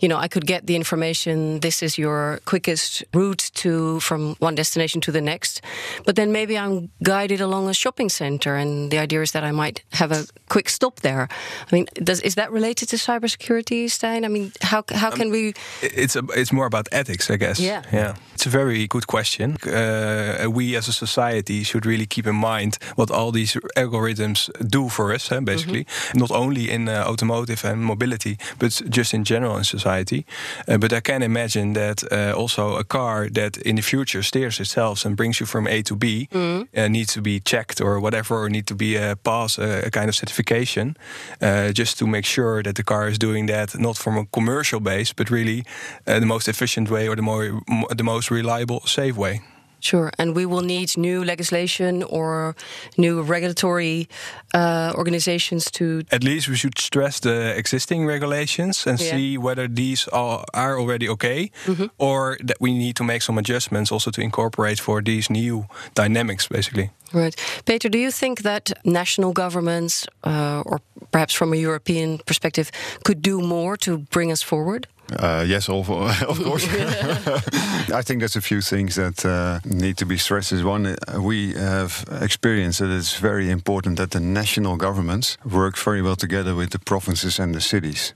you 0.00 0.08
know, 0.08 0.16
I 0.16 0.28
could 0.28 0.46
get 0.46 0.66
the 0.66 0.76
information. 0.76 1.60
This 1.60 1.82
is 1.82 1.98
your 1.98 2.40
quickest 2.44 3.04
route 3.14 3.50
to 3.54 4.00
from 4.00 4.36
one 4.38 4.54
destination 4.54 5.00
to 5.02 5.12
the 5.12 5.20
next, 5.20 5.60
but 6.04 6.16
then 6.16 6.32
maybe 6.32 6.56
I'm 6.56 6.90
guided 7.02 7.40
along 7.40 7.68
a 7.68 7.74
shopping 7.74 8.10
center, 8.10 8.56
and 8.56 8.90
the 8.90 8.98
idea 8.98 9.22
is 9.22 9.32
that 9.32 9.44
I 9.44 9.52
might 9.52 9.82
have 9.92 10.12
a 10.12 10.26
quick 10.48 10.68
stop 10.68 11.00
there. 11.00 11.28
I 11.72 11.74
mean, 11.74 11.86
does 11.94 12.20
is 12.20 12.34
that 12.34 12.52
related 12.52 12.88
to 12.90 12.96
cybersecurity, 12.96 13.84
Stijn? 13.86 14.24
I 14.24 14.28
mean, 14.28 14.52
how 14.62 14.84
how 14.94 15.10
can 15.10 15.30
we? 15.30 15.54
It's 15.82 16.16
a, 16.16 16.22
it's 16.34 16.52
more 16.52 16.66
about 16.66 16.88
ethics, 16.92 17.30
I 17.30 17.36
guess. 17.36 17.58
Yeah. 17.58 17.82
yeah. 17.92 18.14
It's 18.34 18.46
a 18.46 18.50
very 18.50 18.86
good 18.86 19.06
question. 19.06 19.56
Uh, 19.66 20.46
we 20.50 20.76
as 20.76 20.88
a 20.88 20.92
society 20.92 21.62
should 21.62 21.84
really 21.84 22.06
keep 22.06 22.26
in 22.26 22.36
mind 22.36 22.78
what 22.96 23.10
all 23.10 23.32
these 23.32 23.52
algorithms 23.76 24.39
do 24.68 24.88
for 24.88 25.12
us, 25.12 25.30
eh, 25.32 25.40
basically, 25.40 25.86
not 26.14 26.30
only 26.30 26.70
in 26.70 26.88
uh, 26.88 27.04
automotive 27.06 27.64
and 27.64 27.82
mobility, 27.82 28.36
but 28.58 28.82
just 28.88 29.12
in 29.14 29.24
general 29.24 29.56
in 29.56 29.64
society. 29.64 30.24
Uh, 30.68 30.78
but 30.78 30.92
I 30.92 31.00
can 31.00 31.22
imagine 31.22 31.72
that 31.74 32.02
uh, 32.12 32.32
also 32.36 32.76
a 32.76 32.84
car 32.84 33.28
that 33.30 33.56
in 33.56 33.76
the 33.76 33.82
future 33.82 34.22
steers 34.22 34.58
itself 34.60 35.04
and 35.04 35.16
brings 35.16 35.38
you 35.40 35.46
from 35.46 35.66
A 35.66 35.82
to 35.82 35.96
B 35.96 36.28
uh, 36.76 36.88
needs 36.88 37.12
to 37.14 37.20
be 37.20 37.40
checked 37.40 37.80
or 37.80 38.00
whatever, 38.00 38.34
or 38.42 38.48
need 38.48 38.66
to 38.66 38.74
be 38.74 38.98
uh, 38.98 39.14
pass 39.22 39.58
a, 39.58 39.86
a 39.86 39.90
kind 39.90 40.08
of 40.08 40.14
certification, 40.14 40.96
uh, 41.42 41.72
just 41.72 41.98
to 41.98 42.06
make 42.06 42.26
sure 42.26 42.62
that 42.62 42.74
the 42.74 42.84
car 42.84 43.08
is 43.08 43.18
doing 43.18 43.46
that 43.46 43.78
not 43.78 43.96
from 43.96 44.16
a 44.16 44.26
commercial 44.26 44.80
base, 44.80 45.12
but 45.12 45.30
really 45.30 45.64
uh, 46.06 46.20
the 46.20 46.26
most 46.26 46.48
efficient 46.48 46.90
way 46.90 47.08
or 47.08 47.16
the 47.16 47.22
more 47.22 47.60
the 47.96 48.04
most 48.04 48.30
reliable, 48.30 48.80
safe 48.86 49.16
way. 49.16 49.40
Sure, 49.80 50.10
and 50.18 50.36
we 50.36 50.46
will 50.46 50.62
need 50.64 50.96
new 50.96 51.24
legislation 51.24 52.02
or 52.02 52.54
new 52.96 53.22
regulatory 53.22 54.08
uh, 54.54 54.92
organizations 54.94 55.70
to. 55.70 56.02
At 56.10 56.22
least 56.24 56.48
we 56.48 56.56
should 56.56 56.78
stress 56.78 57.20
the 57.20 57.54
existing 57.56 58.06
regulations 58.06 58.86
and 58.86 59.00
Yeah. 59.00 59.16
see 59.16 59.38
whether 59.38 59.68
these 59.68 60.08
are, 60.12 60.44
are 60.54 60.78
already 60.78 61.08
okay, 61.08 61.50
or 61.98 62.36
that 62.46 62.56
we 62.60 62.72
need 62.72 62.94
to 62.96 63.04
make 63.04 63.22
some 63.22 63.38
adjustments 63.40 63.92
also 63.92 64.10
to 64.10 64.20
incorporate 64.20 64.80
for 64.80 65.02
these 65.02 65.32
new 65.32 65.64
dynamics, 65.94 66.48
basically. 66.48 66.90
Right, 67.12 67.34
Peter. 67.64 67.88
Do 67.88 67.98
you 67.98 68.10
think 68.12 68.42
that 68.42 68.70
national 68.84 69.32
governments, 69.32 70.06
uh, 70.24 70.62
or 70.64 70.80
perhaps 71.10 71.34
from 71.34 71.52
a 71.52 71.56
European 71.56 72.18
perspective, 72.24 72.70
could 73.04 73.20
do 73.22 73.40
more 73.40 73.76
to 73.78 73.98
bring 74.10 74.30
us 74.32 74.42
forward? 74.44 74.86
Uh, 75.18 75.44
yes, 75.46 75.68
of, 75.68 75.90
of 75.90 76.38
course. 76.42 76.66
I 77.92 78.02
think 78.02 78.20
there's 78.20 78.36
a 78.36 78.40
few 78.40 78.60
things 78.60 78.94
that 78.94 79.24
uh, 79.24 79.60
need 79.64 79.96
to 79.98 80.06
be 80.06 80.16
stressed. 80.16 80.52
Is 80.52 80.62
one, 80.62 80.86
uh, 80.86 81.20
we 81.20 81.54
have 81.54 82.04
experienced 82.20 82.78
that 82.80 82.90
it's 82.90 83.16
very 83.16 83.50
important 83.50 83.96
that 83.96 84.10
the 84.10 84.20
national 84.20 84.76
governments 84.76 85.36
work 85.44 85.76
very 85.76 86.02
well 86.02 86.16
together 86.16 86.54
with 86.54 86.70
the 86.70 86.78
provinces 86.78 87.38
and 87.38 87.54
the 87.54 87.60
cities, 87.60 88.14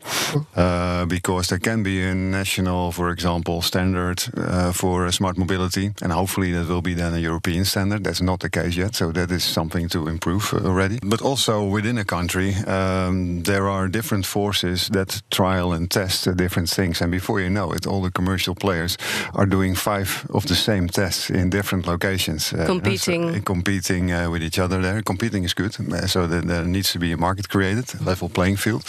uh, 0.57 1.07
because 1.07 1.48
there 1.48 1.59
can 1.59 1.83
be 1.83 2.02
a 2.02 2.14
national, 2.14 2.92
for 2.92 3.11
example, 3.11 3.62
standard 3.62 4.22
uh, 4.37 4.72
for 4.72 5.11
smart 5.12 5.37
mobility, 5.37 5.92
and 6.02 6.12
hopefully 6.12 6.52
that 6.52 6.68
will 6.68 6.83
be 6.83 6.94
then 6.94 7.14
a 7.14 7.18
European 7.18 7.64
standard. 7.64 8.04
That's 8.04 8.22
not 8.22 8.40
the 8.40 8.50
case 8.50 8.76
yet, 8.76 8.94
so 8.94 9.12
that 9.12 9.30
is 9.30 9.44
something 9.44 9.88
to 9.88 10.09
improve 10.09 10.52
uh, 10.52 10.66
already. 10.66 10.98
But 11.02 11.22
also 11.22 11.64
within 11.64 11.98
a 11.98 12.04
country, 12.04 12.54
um, 12.66 13.42
there 13.42 13.68
are 13.68 13.88
different 13.88 14.26
forces 14.26 14.88
that 14.88 15.22
trial 15.30 15.72
and 15.72 15.90
test 15.90 16.24
different 16.37 16.70
things, 16.70 16.84
and 16.92 17.11
before 17.11 17.40
you 17.40 17.49
know 17.51 17.73
it, 17.73 17.87
all 17.87 18.03
the 18.03 18.11
commercial 18.11 18.55
players 18.55 18.97
are 19.33 19.47
doing 19.47 19.75
five 19.77 20.09
of 20.31 20.44
the 20.44 20.55
same 20.55 20.88
tests 20.88 21.31
in 21.31 21.51
different 21.51 21.87
locations, 21.87 22.53
uh, 22.53 22.66
Competing. 22.66 23.35
so- 23.35 23.40
competing 23.40 24.12
uh, 24.12 24.31
with 24.31 24.42
each 24.42 24.59
other. 24.59 24.81
There, 24.83 25.03
competing 25.03 25.44
is 25.44 25.55
good, 25.55 25.75
uh, 25.81 26.07
so 26.07 26.27
that 26.27 26.47
there 26.47 26.64
needs 26.64 26.92
to 26.92 26.99
be 26.99 27.12
a 27.12 27.16
market 27.16 27.49
created, 27.49 27.94
a 28.01 28.03
level 28.05 28.29
playing 28.29 28.57
field. 28.59 28.83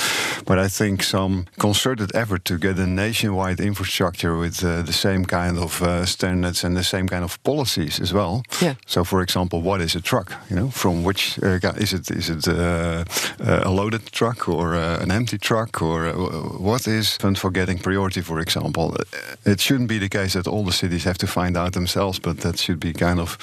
But 0.46 0.58
I 0.66 0.68
think 0.70 1.04
some 1.04 1.46
concerted 1.58 2.12
effort 2.14 2.44
to 2.46 2.58
get 2.58 2.78
a 2.80 2.86
nationwide 2.86 3.60
infrastructure 3.64 4.38
with 4.38 4.64
uh, 4.64 4.82
the 4.84 4.94
same 4.94 5.26
kind 5.26 5.58
of 5.58 5.82
uh, 5.82 6.06
standards 6.06 6.64
and 6.64 6.76
the 6.76 6.84
same 6.84 7.08
kind 7.08 7.24
of 7.24 7.38
policies 7.44 8.00
as 8.00 8.12
well. 8.12 8.44
Yeah. 8.62 8.76
So, 8.86 9.04
for 9.04 9.22
example, 9.22 9.62
what 9.62 9.82
is 9.82 9.96
a 9.96 10.02
truck? 10.02 10.32
You 10.50 10.56
know, 10.56 10.70
from 10.72 11.04
which 11.04 11.38
uh, 11.44 11.60
is 11.78 11.94
it? 11.94 12.10
Is 12.12 12.30
it 12.30 12.48
uh, 12.48 13.04
uh, 13.40 13.64
a 13.64 13.70
loaded 13.72 14.02
truck 14.12 14.48
or 14.48 14.76
uh, 14.76 15.02
an 15.04 15.12
empty 15.12 15.38
truck, 15.38 15.82
or 15.82 16.08
uh, 16.08 16.14
what 16.60 16.88
is 16.88 17.18
fun 17.18 17.36
for 17.36 17.52
getting 17.52 17.75
getting 17.76 17.84
priority, 17.84 18.22
for 18.22 18.40
example. 18.40 18.96
Uh, 19.00 19.52
it 19.52 19.60
shouldn't 19.60 19.90
be 19.90 20.00
the 20.00 20.10
case 20.10 20.34
that 20.34 20.48
all 20.48 20.64
the 20.64 20.72
cities 20.72 21.04
have 21.04 21.18
to 21.18 21.28
find 21.28 21.58
out 21.58 21.74
themselves, 21.74 22.20
but 22.20 22.38
that 22.40 22.60
should 22.60 22.80
be 22.80 22.94
kind 22.94 23.20
of, 23.20 23.38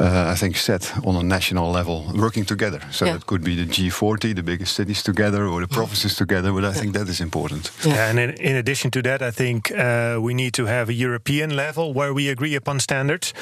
uh, 0.00 0.32
I 0.32 0.36
think, 0.36 0.56
set 0.56 0.92
on 1.04 1.16
a 1.16 1.22
national 1.22 1.70
level, 1.72 2.10
working 2.14 2.46
together. 2.46 2.80
So 2.90 3.04
Yeah. 3.06 3.16
it 3.16 3.24
could 3.26 3.42
be 3.42 3.54
the 3.54 3.66
G40, 3.66 4.34
the 4.34 4.42
biggest 4.42 4.74
cities 4.74 5.02
together, 5.02 5.46
or 5.46 5.60
the 5.60 5.68
provinces 5.68 6.14
together. 6.14 6.52
But 6.52 6.64
I 6.64 6.72
think 6.72 6.94
that 6.94 7.08
is 7.08 7.20
important. 7.20 7.70
Yeah, 7.84 8.10
and 8.10 8.18
in, 8.18 8.30
in 8.30 8.56
addition 8.56 8.90
to 8.90 9.02
that, 9.02 9.20
I 9.22 9.30
think 9.32 9.70
uh, 9.70 10.18
we 10.20 10.34
need 10.34 10.52
to 10.52 10.66
have 10.66 10.88
a 10.90 10.94
European 10.94 11.50
level 11.50 11.92
where 11.94 12.12
we 12.12 12.30
agree 12.30 12.56
upon 12.56 12.80
standards. 12.80 13.34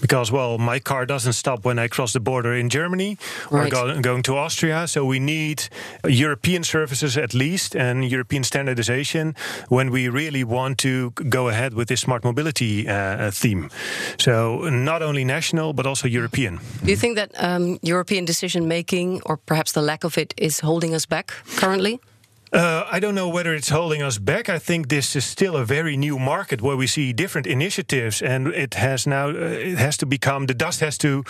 Because, 0.00 0.32
well, 0.32 0.58
my 0.58 0.80
car 0.80 1.06
doesn't 1.06 1.34
stop 1.34 1.64
when 1.64 1.78
I 1.78 1.88
cross 1.88 2.12
the 2.12 2.20
border 2.20 2.54
in 2.54 2.68
Germany 2.68 3.16
or 3.50 3.68
go, 3.68 4.00
going 4.00 4.22
to 4.22 4.36
Austria. 4.36 4.86
So 4.86 5.04
we 5.04 5.18
need 5.18 5.68
European 6.04 6.64
services 6.64 7.16
at 7.16 7.32
least 7.34 7.76
and 7.76 8.04
European 8.04 8.44
standardization 8.44 9.34
when 9.74 9.90
we 9.90 10.08
really 10.08 10.44
want 10.44 10.78
to 10.78 11.10
go 11.28 11.48
ahead 11.48 11.74
with 11.74 11.88
this 11.88 12.00
smart 12.00 12.24
mobility 12.24 12.86
uh, 12.88 13.30
theme. 13.30 13.68
So 14.18 14.68
not 14.70 15.02
only 15.02 15.24
national, 15.24 15.72
but 15.72 15.86
also 15.86 16.08
European. 16.08 16.60
Do 16.84 16.90
you 16.90 16.96
think 16.96 17.16
that 17.16 17.30
um, 17.38 17.78
European 17.82 18.24
decision 18.24 18.68
making, 18.68 19.20
or 19.26 19.36
perhaps 19.36 19.72
the 19.72 19.82
lack 19.82 20.04
of 20.04 20.16
it, 20.16 20.34
is 20.36 20.60
holding 20.60 20.94
us 20.94 21.06
back 21.06 21.32
currently? 21.56 21.98
Uh, 22.54 22.86
I 22.96 23.00
don't 23.00 23.14
know 23.14 23.28
whether 23.28 23.52
it's 23.52 23.68
holding 23.70 24.00
us 24.02 24.18
back. 24.18 24.48
I 24.48 24.60
think 24.60 24.88
this 24.88 25.16
is 25.16 25.24
still 25.24 25.56
a 25.56 25.64
very 25.64 25.96
new 25.96 26.18
market 26.18 26.62
where 26.62 26.76
we 26.76 26.86
see 26.86 27.12
different 27.12 27.46
initiatives, 27.46 28.22
and 28.22 28.46
it 28.46 28.74
has 28.74 29.06
now 29.06 29.28
uh, 29.28 29.72
it 29.72 29.78
has 29.78 29.96
to 29.96 30.06
become 30.06 30.46
the 30.46 30.54
dust 30.54 30.80
has 30.80 30.96
to 30.98 31.24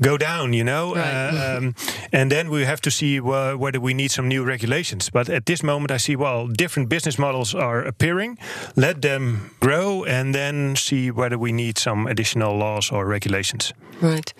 go 0.00 0.18
down, 0.18 0.52
you 0.52 0.64
know, 0.64 0.94
Right. 0.94 1.04
Uh, 1.04 1.56
um, 1.58 1.74
and 2.12 2.30
then 2.30 2.50
we 2.50 2.64
have 2.64 2.80
to 2.80 2.90
see 2.90 3.18
wh- 3.18 3.54
whether 3.58 3.80
we 3.80 3.94
need 3.94 4.10
some 4.10 4.28
new 4.28 4.44
regulations. 4.44 5.10
But 5.10 5.28
at 5.28 5.44
this 5.46 5.62
moment, 5.62 5.90
I 5.90 5.98
see 5.98 6.16
well, 6.16 6.48
different 6.48 6.88
business 6.88 7.18
models 7.18 7.54
are 7.54 7.86
appearing. 7.86 8.38
Let 8.74 9.00
them 9.00 9.50
grow, 9.60 10.04
and 10.04 10.34
then 10.34 10.76
see 10.76 11.10
whether 11.10 11.38
we 11.38 11.52
need 11.52 11.78
some 11.78 12.08
additional 12.10 12.56
laws 12.56 12.90
or 12.90 13.06
regulations. 13.06 13.72
Right. 14.00 14.34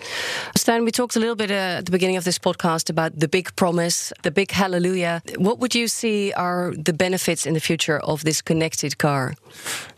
Stijn, 0.57 0.83
we 0.83 0.91
talked 0.91 1.15
a 1.15 1.19
little 1.19 1.35
bit 1.35 1.49
uh, 1.49 1.77
at 1.79 1.85
the 1.85 1.91
beginning 1.91 2.17
of 2.17 2.23
this 2.23 2.37
podcast 2.39 2.89
about 2.89 3.19
the 3.19 3.27
big 3.27 3.55
promise, 3.55 4.11
the 4.21 4.31
big 4.31 4.51
hallelujah. 4.51 5.21
What 5.37 5.59
would 5.59 5.73
you 5.73 5.87
see 5.87 6.24
are 6.33 6.73
the 6.83 6.93
benefits 6.93 7.45
in 7.45 7.53
the 7.53 7.59
future 7.59 7.99
of 8.03 8.23
this 8.23 8.41
connected 8.41 8.97
car? 8.97 9.33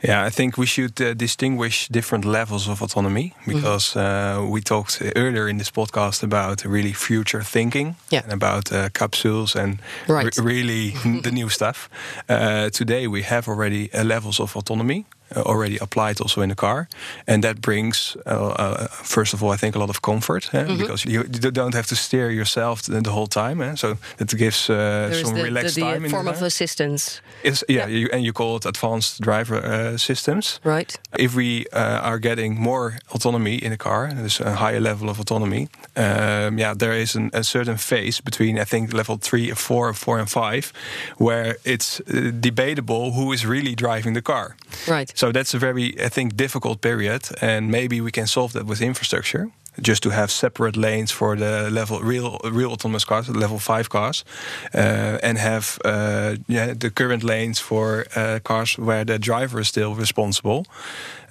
Yeah, 0.03 0.27
I 0.27 0.29
think 0.31 0.57
we 0.57 0.65
should 0.65 1.01
uh, 1.01 1.13
distinguish 1.13 1.87
different 1.89 2.25
levels 2.25 2.67
of 2.67 2.81
autonomy 2.81 3.33
because 3.45 3.95
uh, 3.95 4.45
we 4.53 4.61
talked 4.61 5.01
earlier 5.15 5.47
in 5.47 5.57
this 5.57 5.71
podcast 5.71 6.23
about 6.23 6.63
really 6.65 6.93
future 6.93 7.43
thinking 7.43 7.95
Yeah. 8.09 8.23
and 8.23 8.33
about 8.33 8.71
uh, 8.71 8.89
capsules 8.93 9.55
and 9.55 9.79
Right. 10.07 10.37
re- 10.37 10.43
really 10.43 10.93
the 11.23 11.31
new 11.31 11.49
stuff. 11.49 11.89
Uh, 12.29 12.69
today 12.69 13.07
we 13.07 13.23
have 13.23 13.47
already 13.47 13.89
uh, 13.93 14.03
levels 14.03 14.39
of 14.39 14.55
autonomy. 14.55 15.05
Uh, 15.35 15.41
already 15.41 15.77
applied 15.81 16.21
also 16.21 16.41
in 16.41 16.49
the 16.49 16.55
car, 16.55 16.87
and 17.25 17.43
that 17.43 17.59
brings 17.59 18.15
uh, 18.25 18.29
uh, 18.59 18.87
first 19.03 19.33
of 19.33 19.43
all, 19.43 19.53
I 19.53 19.57
think 19.57 19.75
a 19.75 19.79
lot 19.79 19.89
of 19.89 20.01
comfort 20.01 20.49
eh, 20.53 20.77
because 20.77 21.03
you, 21.05 21.23
you 21.23 21.51
don't 21.51 21.73
have 21.73 21.87
to 21.87 21.95
steer 21.95 22.31
yourself 22.31 22.81
the, 22.81 23.01
the 23.01 23.11
whole 23.11 23.27
time, 23.27 23.61
eh, 23.61 23.75
so 23.75 23.97
it 24.19 24.37
gives 24.37 24.69
uh, 24.69 25.11
some 25.11 25.33
the, 25.33 25.41
the, 25.41 25.43
relaxed 25.43 25.75
the 25.75 25.81
time 25.81 26.05
in 26.05 26.11
form 26.11 26.25
the 26.25 26.31
of 26.31 26.41
assistance, 26.41 27.21
It's, 27.43 27.63
yeah, 27.67 27.89
You, 27.89 28.07
and 28.13 28.23
you 28.23 28.31
call 28.33 28.55
it 28.55 28.65
advanced 28.65 29.19
driver 29.21 29.97
systems. 29.97 30.59
right? 30.63 30.97
If 31.19 31.35
we 31.35 31.65
uh, 31.73 31.99
are 32.09 32.19
getting 32.19 32.55
more 32.61 32.93
autonomy 33.09 33.55
in 33.55 33.71
the 33.71 33.77
car, 33.77 34.13
there's 34.13 34.39
a 34.39 34.55
higher 34.55 34.79
level 34.79 35.09
of 35.09 35.19
autonomy. 35.19 35.67
Um, 35.95 36.57
yeah, 36.57 36.73
there 36.77 36.93
is 37.01 37.15
an, 37.15 37.29
a 37.33 37.43
certain 37.43 37.77
phase 37.77 38.21
between 38.21 38.59
I 38.59 38.65
think 38.65 38.93
level 38.93 39.17
three, 39.17 39.51
four, 39.55 39.93
four, 39.93 40.19
and 40.19 40.29
five, 40.29 40.71
where 41.17 41.57
it's 41.63 41.99
uh, 41.99 42.31
debatable 42.39 43.11
who 43.11 43.33
is 43.33 43.45
really 43.45 43.75
driving 43.75 44.13
the 44.13 44.21
car. 44.21 44.55
Right. 44.87 45.16
So 45.17 45.31
that's 45.31 45.55
a 45.55 45.57
very, 45.57 45.95
I 45.99 46.09
think, 46.09 46.35
difficult 46.35 46.79
period, 46.81 47.21
and 47.41 47.71
maybe 47.71 48.01
we 48.01 48.11
can 48.11 48.27
solve 48.27 48.53
that 48.53 48.67
with 48.67 48.81
infrastructure. 48.81 49.47
Just 49.81 50.01
to 50.03 50.09
have 50.09 50.31
separate 50.31 50.75
lanes 50.75 51.11
for 51.11 51.35
the 51.35 51.69
level 51.69 51.99
real 51.99 52.39
real 52.51 52.71
autonomous 52.71 53.05
cars, 53.05 53.27
level 53.29 53.59
five 53.59 53.89
cars, 53.89 54.25
uh, 54.73 55.19
and 55.21 55.37
have 55.37 55.77
uh, 55.85 56.35
yeah 56.47 56.73
the 56.77 56.89
current 56.89 57.23
lanes 57.23 57.59
for 57.59 58.05
uh, 58.15 58.39
cars 58.43 58.77
where 58.77 59.05
the 59.05 59.19
driver 59.19 59.59
is 59.59 59.67
still 59.67 59.95
responsible. 59.95 60.65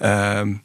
Um, 0.01 0.61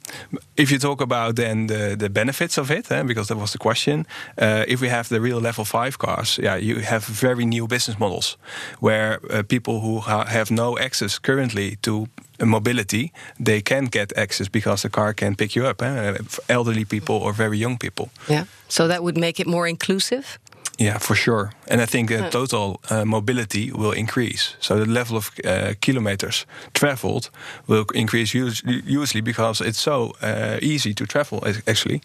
if 0.55 0.69
you 0.71 0.79
talk 0.79 1.01
about 1.01 1.35
then 1.35 1.67
the, 1.67 1.95
the 1.97 2.09
benefits 2.09 2.57
of 2.57 2.69
it, 2.69 2.91
eh, 2.91 3.03
because 3.03 3.27
that 3.27 3.37
was 3.37 3.51
the 3.51 3.57
question, 3.57 4.05
uh, 4.37 4.65
if 4.67 4.81
we 4.81 4.89
have 4.89 5.09
the 5.09 5.21
real 5.21 5.39
level 5.39 5.65
five 5.65 5.97
cars, 5.97 6.37
yeah, 6.37 6.55
you 6.59 6.81
have 6.81 7.05
very 7.05 7.45
new 7.45 7.67
business 7.67 7.97
models 7.97 8.37
where 8.79 9.19
uh, 9.29 9.43
people 9.43 9.79
who 9.79 9.99
ha- 9.99 10.25
have 10.25 10.51
no 10.51 10.77
access 10.77 11.19
currently 11.19 11.77
to 11.81 12.07
mobility, 12.45 13.11
they 13.39 13.61
can 13.61 13.85
get 13.85 14.17
access 14.17 14.49
because 14.49 14.81
the 14.81 14.89
car 14.89 15.13
can 15.13 15.35
pick 15.35 15.55
you 15.55 15.67
up, 15.67 15.81
eh, 15.81 16.17
elderly 16.47 16.85
people 16.85 17.15
or 17.15 17.33
very 17.33 17.57
young 17.57 17.77
people. 17.77 18.09
Yeah. 18.27 18.45
So 18.67 18.87
that 18.87 19.01
would 19.03 19.17
make 19.17 19.39
it 19.39 19.47
more 19.47 19.67
inclusive. 19.67 20.39
Yeah, 20.77 20.97
for 20.99 21.15
sure. 21.15 21.51
And 21.71 21.81
I 21.81 21.85
think 21.85 22.11
uh, 22.11 22.29
total 22.29 22.79
uh, 22.89 23.05
mobility 23.05 23.71
will 23.71 23.93
increase. 23.95 24.55
So 24.59 24.75
the 24.75 24.85
level 24.91 25.15
of 25.17 25.31
uh, 25.45 25.73
kilometers 25.79 26.45
traveled 26.73 27.29
will 27.67 27.85
increase 27.93 28.33
usually 28.37 29.21
because 29.21 29.61
it's 29.61 29.79
so 29.81 30.13
uh, 30.21 30.57
easy 30.61 30.93
to 30.93 31.05
travel. 31.05 31.39
ac- 31.45 31.61
Actually, 31.67 32.01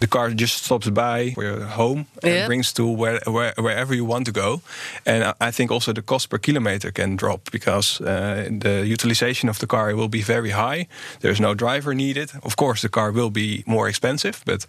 the 0.00 0.06
car 0.08 0.30
just 0.30 0.64
stops 0.64 0.88
by 0.90 1.34
your 1.36 1.60
home 1.76 2.06
and 2.22 2.32
Yeah. 2.32 2.46
brings 2.46 2.72
to 2.72 2.82
where, 2.96 3.20
where, 3.26 3.52
wherever 3.58 3.94
you 3.94 4.06
want 4.08 4.24
to 4.26 4.32
go. 4.32 4.60
And 5.04 5.34
I- 5.40 5.52
think 5.52 5.70
also 5.70 5.92
the 5.92 6.02
cost 6.02 6.28
per 6.30 6.38
kilometer 6.38 6.90
can 6.92 7.16
drop 7.16 7.50
because 7.52 8.00
uh, 8.00 8.48
the 8.60 8.86
utilization 8.92 9.50
of 9.50 9.58
the 9.58 9.66
car 9.66 9.94
will 9.94 10.08
be 10.08 10.22
very 10.22 10.50
high. 10.50 10.86
There's 11.20 11.40
no 11.40 11.54
driver 11.54 11.94
needed. 11.94 12.30
Of 12.42 12.54
course, 12.56 12.80
the 12.80 12.88
car 12.88 13.12
will 13.12 13.30
be 13.30 13.62
more 13.66 13.88
expensive, 13.88 14.40
but 14.46 14.64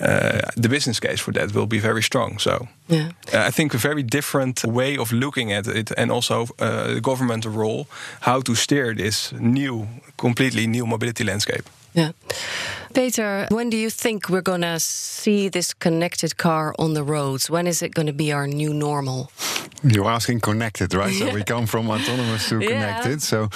uh, 0.00 0.40
the 0.62 0.68
business 0.68 0.98
case 1.00 1.22
for 1.22 1.32
that 1.32 1.52
will 1.54 1.66
be 1.68 1.78
very 1.80 2.02
strong. 2.02 2.38
So. 2.40 2.66
Yeah. 2.88 3.08
I 3.48 3.50
think 3.50 3.72
very 3.88 4.02
different 4.02 4.64
way 4.64 4.98
of 4.98 5.12
looking 5.12 5.52
at 5.52 5.66
it, 5.66 5.92
and 5.96 6.10
also 6.10 6.36
uh, 6.58 6.94
the 6.94 7.00
government 7.00 7.44
role, 7.44 7.86
how 8.20 8.40
to 8.42 8.54
steer 8.54 8.94
this 8.94 9.32
new, 9.32 9.86
completely 10.16 10.66
new 10.66 10.86
mobility 10.86 11.24
landscape. 11.24 11.64
Yeah. 11.94 12.10
Peter, 12.92 13.46
when 13.50 13.70
do 13.70 13.76
you 13.76 13.90
think 13.90 14.28
we're 14.28 14.42
going 14.42 14.62
to 14.62 14.78
see 14.80 15.48
this 15.48 15.74
connected 15.74 16.36
car 16.36 16.74
on 16.78 16.94
the 16.94 17.02
roads? 17.02 17.50
When 17.50 17.66
is 17.66 17.82
it 17.82 17.94
going 17.94 18.06
to 18.06 18.12
be 18.12 18.32
our 18.32 18.46
new 18.46 18.72
normal? 18.74 19.30
You're 19.82 20.08
asking 20.10 20.40
connected, 20.40 20.94
right? 20.94 21.12
So 21.12 21.28
we 21.34 21.42
come 21.44 21.66
from 21.66 21.90
autonomous 21.90 22.48
to 22.48 22.58
Yeah. 22.60 22.68
connected. 22.68 23.20
So, 23.22 23.48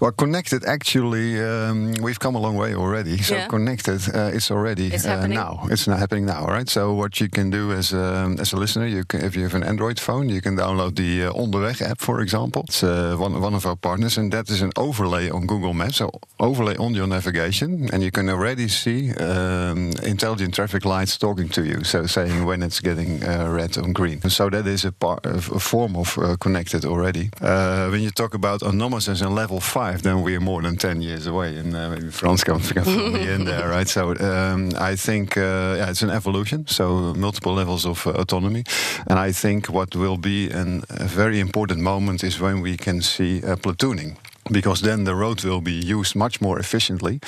well, 0.00 0.12
connected 0.12 0.64
actually, 0.64 1.38
um, 1.40 1.94
we've 2.00 2.18
come 2.18 2.36
a 2.36 2.40
long 2.40 2.56
way 2.56 2.74
already. 2.74 3.18
So 3.18 3.34
Yeah. 3.34 3.48
connected 3.48 4.00
uh, 4.14 4.34
is 4.36 4.50
already 4.50 4.86
It's 4.94 5.04
uh, 5.06 5.26
now. 5.26 5.66
It's 5.70 5.86
not 5.86 5.98
happening 5.98 6.24
now, 6.26 6.46
right? 6.46 6.70
So 6.70 6.94
what 6.94 7.20
you 7.20 7.28
can 7.28 7.50
do 7.50 7.72
as 7.72 7.92
a, 7.92 8.34
as 8.40 8.52
a 8.52 8.56
listener, 8.56 8.86
you 8.86 9.04
can, 9.04 9.20
if 9.24 9.36
you 9.36 9.42
have 9.42 9.54
an 9.54 9.62
Android 9.64 10.00
phone, 10.00 10.28
you 10.30 10.40
can 10.40 10.56
download 10.56 10.94
the 10.96 11.24
uh, 11.26 11.32
Onderweg 11.32 11.82
app, 11.82 12.00
for 12.00 12.20
example. 12.20 12.62
It's 12.68 12.82
uh, 12.82 13.16
one 13.18 13.40
one 13.42 13.54
of 13.56 13.66
our 13.66 13.76
partners, 13.76 14.16
and 14.18 14.32
that 14.32 14.48
is 14.50 14.62
an 14.62 14.70
overlay 14.76 15.28
on 15.30 15.46
Google 15.46 15.74
Maps. 15.74 15.96
So 15.96 16.10
overlay 16.38 16.76
on 16.78 16.94
your 16.94 17.06
navigation, 17.06 17.83
and 17.92 18.02
you 18.02 18.10
can 18.10 18.28
already 18.28 18.68
see 18.68 19.12
um, 19.14 19.92
intelligent 20.02 20.54
traffic 20.54 20.84
lights 20.84 21.16
talking 21.18 21.48
to 21.50 21.64
you, 21.64 21.84
so 21.84 22.06
saying 22.06 22.44
when 22.44 22.62
it's 22.62 22.80
getting 22.80 23.22
uh, 23.24 23.48
red 23.50 23.76
or 23.76 23.92
green. 23.92 24.20
So 24.30 24.50
that 24.50 24.66
is 24.66 24.84
a, 24.84 24.92
par- 24.92 25.20
a 25.24 25.40
form 25.40 25.96
of 25.96 26.18
uh, 26.18 26.36
connected 26.36 26.84
already. 26.84 27.30
Uh, 27.40 27.88
when 27.88 28.02
you 28.02 28.10
talk 28.10 28.34
about 28.34 28.62
autonomous 28.62 29.08
as 29.08 29.22
a 29.22 29.28
level 29.28 29.60
five, 29.60 30.02
then 30.02 30.22
we 30.22 30.36
are 30.36 30.40
more 30.40 30.62
than 30.62 30.76
ten 30.76 31.02
years 31.02 31.26
away, 31.26 31.56
and 31.56 31.74
uh, 31.74 31.90
maybe 31.90 32.10
Frans 32.10 32.44
can, 32.44 32.58
fill 32.60 33.10
me 33.10 33.28
in 33.28 33.44
there, 33.44 33.68
right? 33.76 33.88
So 33.88 34.14
um, 34.20 34.72
I 34.78 34.96
think 34.96 35.36
uh, 35.36 35.76
yeah, 35.78 35.90
it's 35.90 36.02
an 36.02 36.10
evolution. 36.10 36.66
So 36.66 37.14
multiple 37.14 37.54
levels 37.54 37.86
of 37.86 38.06
uh, 38.06 38.10
autonomy, 38.10 38.64
and 39.08 39.18
I 39.18 39.32
think 39.32 39.68
what 39.68 39.94
will 39.94 40.18
be 40.18 40.50
an, 40.50 40.82
a 40.90 41.04
very 41.04 41.40
important 41.40 41.80
moment 41.80 42.22
is 42.24 42.40
when 42.40 42.60
we 42.60 42.76
can 42.76 43.02
see 43.02 43.42
uh, 43.42 43.56
platooning 43.56 44.16
because 44.50 44.82
then 44.82 45.04
the 45.04 45.14
road 45.14 45.42
will 45.44 45.60
be 45.60 45.72
used 45.72 46.14
much 46.14 46.40
more 46.40 46.58
efficiently 46.58 47.20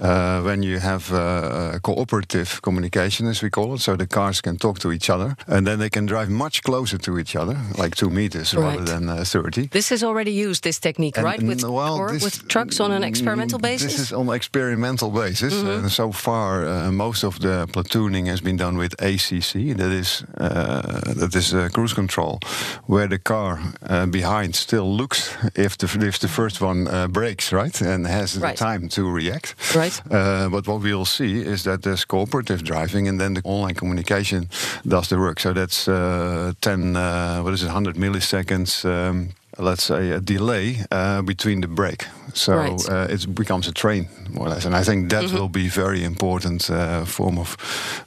uh, 0.00 0.40
when 0.42 0.62
you 0.62 0.78
have 0.80 1.12
uh, 1.12 1.78
cooperative 1.82 2.60
communication, 2.62 3.28
as 3.28 3.42
we 3.42 3.50
call 3.50 3.74
it. 3.74 3.80
So 3.80 3.96
the 3.96 4.06
cars 4.06 4.40
can 4.40 4.56
talk 4.56 4.78
to 4.80 4.92
each 4.92 5.10
other, 5.10 5.36
and 5.46 5.66
then 5.66 5.78
they 5.78 5.90
can 5.90 6.06
drive 6.06 6.30
much 6.30 6.62
closer 6.62 6.98
to 6.98 7.18
each 7.18 7.36
other, 7.36 7.56
like 7.78 7.94
two 7.96 8.10
meters 8.10 8.54
rather 8.54 8.84
than 8.84 9.08
uh, 9.08 9.24
thirty. 9.24 9.68
This 9.68 9.90
is 9.92 10.02
already 10.02 10.32
used, 10.32 10.62
this 10.62 10.78
technique, 10.78 11.16
And- 11.18 11.24
right? 11.24 11.42
With, 11.44 11.62
well, 11.62 11.96
or 11.96 12.12
with 12.12 12.48
trucks 12.48 12.80
on 12.80 12.90
an 12.90 13.04
experimental 13.04 13.58
mm, 13.58 13.62
basis? 13.62 13.92
This 13.92 14.00
is 14.00 14.12
on 14.12 14.28
experimental 14.28 15.10
basis. 15.10 15.54
Mm-hmm. 15.54 15.86
Uh, 15.86 15.88
so 15.88 16.12
far, 16.12 16.66
uh, 16.66 16.90
most 16.90 17.24
of 17.24 17.38
the 17.38 17.66
platooning 17.72 18.26
has 18.26 18.40
been 18.40 18.56
done 18.56 18.78
with 18.78 18.94
ACC. 19.00 19.76
That 19.76 19.92
is 19.92 20.24
uh, 20.38 21.14
that 21.14 21.34
is 21.34 21.52
uh, 21.52 21.68
cruise 21.72 21.94
control, 21.94 22.38
where 22.86 23.08
the 23.08 23.18
car 23.18 23.60
uh, 23.82 24.06
behind 24.06 24.54
still 24.54 24.96
looks 24.96 25.36
if 25.54 25.76
the 25.76 25.86
if 26.06 26.18
the 26.18 26.28
first 26.28 26.60
one 26.64 26.88
uh, 26.88 27.08
brakes 27.08 27.52
right 27.52 27.80
and 27.82 28.06
has 28.06 28.36
Right. 28.36 28.56
the 28.58 28.64
time 28.64 28.88
to 28.88 29.02
react. 29.14 29.54
Right. 29.74 30.00
Uh, 30.10 30.48
but 30.50 30.66
what 30.66 30.82
we'll 30.82 31.04
see 31.06 31.40
is 31.52 31.62
that 31.62 31.82
there's 31.82 32.04
cooperative 32.06 32.62
driving, 32.62 33.08
and 33.08 33.18
then 33.20 33.34
the 33.34 33.40
online 33.44 33.74
communication 33.74 34.48
does 34.82 35.08
the 35.08 35.16
work. 35.16 35.40
So 35.40 35.52
that's 35.52 35.86
uh, 35.88 36.52
ten. 36.60 36.96
Uh, 36.96 37.42
what 37.44 37.52
is 37.54 37.62
it? 37.62 37.70
Hundred 37.70 37.96
milliseconds. 37.96 38.84
Um, 38.84 39.28
let's 39.58 39.84
say, 39.84 40.10
a 40.10 40.20
delay 40.20 40.78
uh, 40.90 41.22
between 41.22 41.60
the 41.60 41.68
brake. 41.68 42.06
So 42.32 42.52
Right. 42.52 42.88
uh, 42.90 43.14
it 43.14 43.34
becomes 43.34 43.68
a 43.68 43.72
train, 43.72 44.08
more 44.30 44.46
or 44.46 44.50
less. 44.54 44.64
And 44.66 44.74
I 44.74 44.82
think 44.84 45.10
that 45.10 45.24
Mm-hmm. 45.24 45.36
will 45.38 45.48
be 45.48 45.68
very 45.68 46.02
important 46.04 46.68
uh, 46.70 47.04
form 47.06 47.38
of 47.38 47.56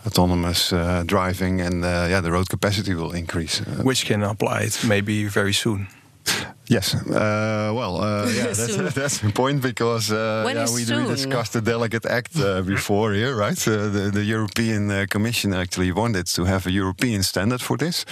autonomous 0.05 0.71
uh, 0.73 1.03
driving, 1.05 1.61
and 1.61 1.83
uh, 1.85 2.07
yeah, 2.09 2.21
the 2.21 2.31
road 2.31 2.47
capacity 2.49 2.93
will 2.93 3.15
increase. 3.15 3.61
Uh, 3.61 3.83
which 3.83 4.05
can 4.05 4.23
apply 4.23 4.63
it 4.65 4.83
maybe 4.83 5.29
very 5.29 5.53
soon. 5.53 5.87
Yes. 6.69 6.93
Uh, 6.93 7.71
well, 7.73 8.01
uh, 8.01 8.29
yeah, 8.35 8.47
that's, 8.47 8.75
that's 8.95 9.17
the 9.19 9.31
point 9.31 9.61
because 9.61 10.11
uh, 10.11 10.43
yeah, 10.53 10.65
we, 10.73 10.83
we 10.83 11.07
discussed 11.07 11.53
the 11.53 11.61
Delegate 11.61 12.05
Act 12.05 12.37
uh, 12.39 12.61
before 12.61 13.13
here, 13.13 13.35
right? 13.35 13.67
Uh, 13.67 13.87
the, 13.89 14.11
the 14.13 14.23
European 14.23 14.91
uh, 14.91 15.05
Commission 15.09 15.53
actually 15.53 15.91
wanted 15.91 16.27
to 16.27 16.45
have 16.45 16.67
a 16.67 16.71
European 16.71 17.23
standard 17.23 17.61
for 17.61 17.77
this. 17.77 18.05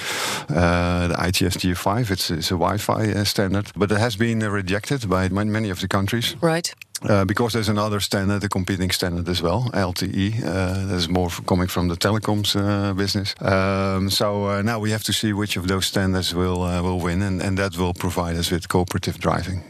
Uh, 0.49 1.07
the 1.07 1.27
ITS 1.27 1.57
G5, 1.57 2.11
it's, 2.11 2.31
it's 2.31 2.51
a 2.51 2.55
Wi-Fi 2.57 3.11
uh, 3.11 3.23
standard, 3.25 3.71
but 3.75 3.91
it 3.91 3.97
has 3.97 4.15
been 4.15 4.41
uh, 4.41 4.49
rejected 4.49 5.09
by 5.09 5.27
many 5.29 5.69
of 5.69 5.79
the 5.81 5.87
countries. 5.87 6.35
Right. 6.41 6.73
Uh, 7.03 7.25
because 7.25 7.53
there's 7.53 7.69
another 7.69 7.99
standard, 7.99 8.43
a 8.43 8.47
competing 8.47 8.89
standard 8.91 9.27
as 9.27 9.41
well, 9.41 9.69
LTE. 9.73 10.43
Uh, 10.43 10.85
that's 10.87 11.09
more 11.09 11.29
coming 11.45 11.67
from 11.67 11.89
the 11.89 11.95
telecoms 11.95 12.55
uh, 12.55 12.93
business. 12.93 13.35
Um, 13.41 14.09
so 14.09 14.45
uh, 14.45 14.61
now 14.61 14.79
we 14.79 14.91
have 14.91 15.03
to 15.03 15.13
see 15.13 15.33
which 15.33 15.57
of 15.57 15.67
those 15.67 15.85
standards 15.85 16.33
will 16.33 16.63
uh, 16.63 16.81
will 16.81 16.99
win, 16.99 17.21
and, 17.21 17.41
and 17.41 17.57
that 17.57 17.77
will 17.77 17.93
provide 17.93 18.37
us 18.37 18.49
with 18.49 18.67
cooperative 18.67 19.19
driving. 19.19 19.61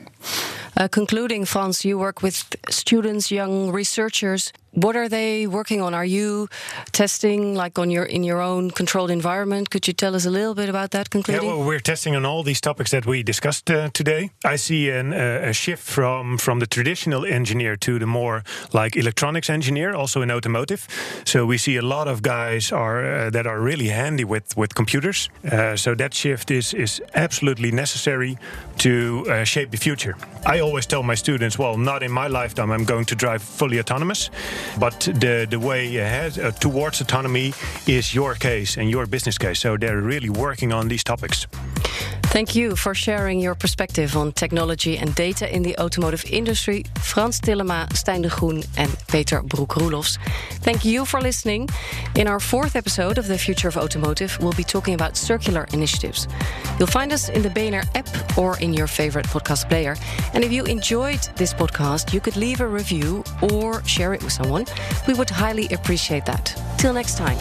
Concluding, 0.92 1.46
Frans, 1.46 1.86
you 1.86 1.98
work 1.98 2.22
with 2.22 2.56
students, 2.70 3.32
young 3.32 3.72
researchers. 3.72 4.52
What 4.76 4.98
are 4.98 5.08
they 5.08 5.48
working 5.48 5.82
on? 5.82 5.94
Are 5.94 6.06
you 6.06 6.50
testing 6.92 7.56
like 7.56 7.80
on 7.80 7.90
your 7.90 8.04
in 8.04 8.26
your 8.26 8.42
own 8.42 8.72
controlled 8.72 9.10
environment? 9.10 9.70
Could 9.70 9.88
you 9.88 9.94
tell 9.94 10.16
us 10.16 10.26
a 10.26 10.30
little 10.30 10.54
bit 10.54 10.70
about 10.70 10.92
that? 10.92 11.08
Yeah, 11.28 11.40
well, 11.42 11.64
we're 11.64 11.80
testing 11.80 12.16
on 12.16 12.26
all 12.26 12.44
these 12.44 12.60
topics 12.60 12.92
that 12.92 13.06
we 13.06 13.24
discussed 13.24 13.72
uh, 13.72 13.90
today. 13.94 14.32
I 14.44 14.58
see 14.58 14.90
an, 14.90 15.14
uh, 15.14 15.50
a 15.50 15.54
shift 15.54 15.82
from 15.82 16.38
from 16.38 16.60
the 16.60 16.68
traditional 16.68 17.26
engineer 17.26 17.78
to 17.78 18.00
the 18.00 18.06
more 18.06 18.44
like 18.74 18.98
electronics 18.98 19.50
engineer, 19.50 19.96
also 19.96 20.22
in 20.22 20.32
automotive. 20.32 20.88
So 21.24 21.46
we 21.46 21.58
see 21.58 21.78
a 21.78 21.82
lot 21.82 22.08
of 22.08 22.22
guys 22.22 22.72
are 22.72 23.06
uh, 23.06 23.30
that 23.30 23.48
are 23.48 23.62
really 23.62 23.88
handy 23.88 24.26
with 24.26 24.58
with 24.58 24.74
computers. 24.76 25.30
Uh, 25.52 25.78
so 25.78 25.96
that 25.96 26.14
shift 26.14 26.52
is 26.52 26.74
is 26.74 27.02
absolutely 27.14 27.72
necessary 27.72 28.38
to 28.78 29.26
uh, 29.30 29.46
shape 29.46 29.72
the 29.72 29.78
future. 29.78 30.16
I 30.48 30.60
always 30.60 30.86
tell 30.86 31.02
my 31.02 31.16
students, 31.16 31.58
well, 31.58 31.76
not 31.76 32.04
in 32.04 32.12
my 32.12 32.28
lifetime. 32.28 32.70
I'm 32.72 32.86
going 32.86 33.06
to 33.06 33.16
drive 33.16 33.42
fully 33.42 33.80
autonomous, 33.80 34.30
but 34.80 35.00
the 35.00 35.48
the 35.50 35.60
way 35.60 35.98
ahead 35.98 36.38
uh, 36.38 36.52
towards 36.52 37.02
autonomy 37.02 37.54
is 37.88 38.14
your 38.14 38.36
case 38.36 38.78
and 38.78 38.90
your 38.90 39.08
business 39.08 39.38
case. 39.38 39.60
So 39.60 39.78
they're 39.78 40.02
really 40.02 40.30
working 40.30 40.74
on 40.74 40.88
these 40.88 41.04
topics. 41.04 41.48
Thank 42.32 42.54
you 42.54 42.76
for 42.76 42.94
sharing 42.94 43.40
your 43.40 43.56
perspective 43.56 44.18
on 44.18 44.34
technology 44.34 44.98
and 44.98 45.16
data 45.16 45.48
in 45.56 45.64
the 45.64 45.78
automotive 45.78 46.26
industry. 46.26 46.84
Frans 47.00 47.40
Tillema, 47.40 47.88
Stijn 47.94 48.24
de 48.24 48.30
Groen, 48.30 48.62
and 48.78 48.94
Peter 49.08 49.42
Broekroelofs. 49.42 50.18
Thank 50.62 50.84
you 50.84 51.06
for 51.06 51.22
listening. 51.22 51.70
In 52.16 52.28
our 52.28 52.42
fourth 52.42 52.76
episode 52.76 53.18
of 53.18 53.28
The 53.28 53.38
Future 53.38 53.70
of 53.70 53.78
Automotive, 53.78 54.38
we'll 54.42 54.52
be 54.54 54.66
talking 54.66 54.96
about 54.96 55.16
circular 55.16 55.66
initiatives. 55.72 56.28
You'll 56.78 56.88
find 56.88 57.14
us 57.14 57.30
in 57.30 57.42
the 57.42 57.50
BNR 57.50 57.86
app 57.96 58.38
or 58.38 58.58
in 58.60 58.74
your 58.74 58.88
favorite 58.88 59.28
podcast 59.28 59.70
player. 59.70 59.96
And 60.34 60.44
if 60.44 60.52
you 60.52 60.66
enjoyed 60.66 61.22
this 61.38 61.54
podcast, 61.54 62.12
you 62.14 62.20
could 62.20 62.36
leave 62.36 62.60
a 62.60 62.68
review 62.68 63.24
or 63.42 63.82
share 63.86 64.14
it 64.14 64.22
with 64.22 64.34
someone. 64.34 64.66
We 65.08 65.14
would 65.14 65.30
highly 65.30 65.68
appreciate 65.70 66.26
that. 66.26 66.54
Till 66.78 66.94
next 66.94 67.18
time. 67.18 67.38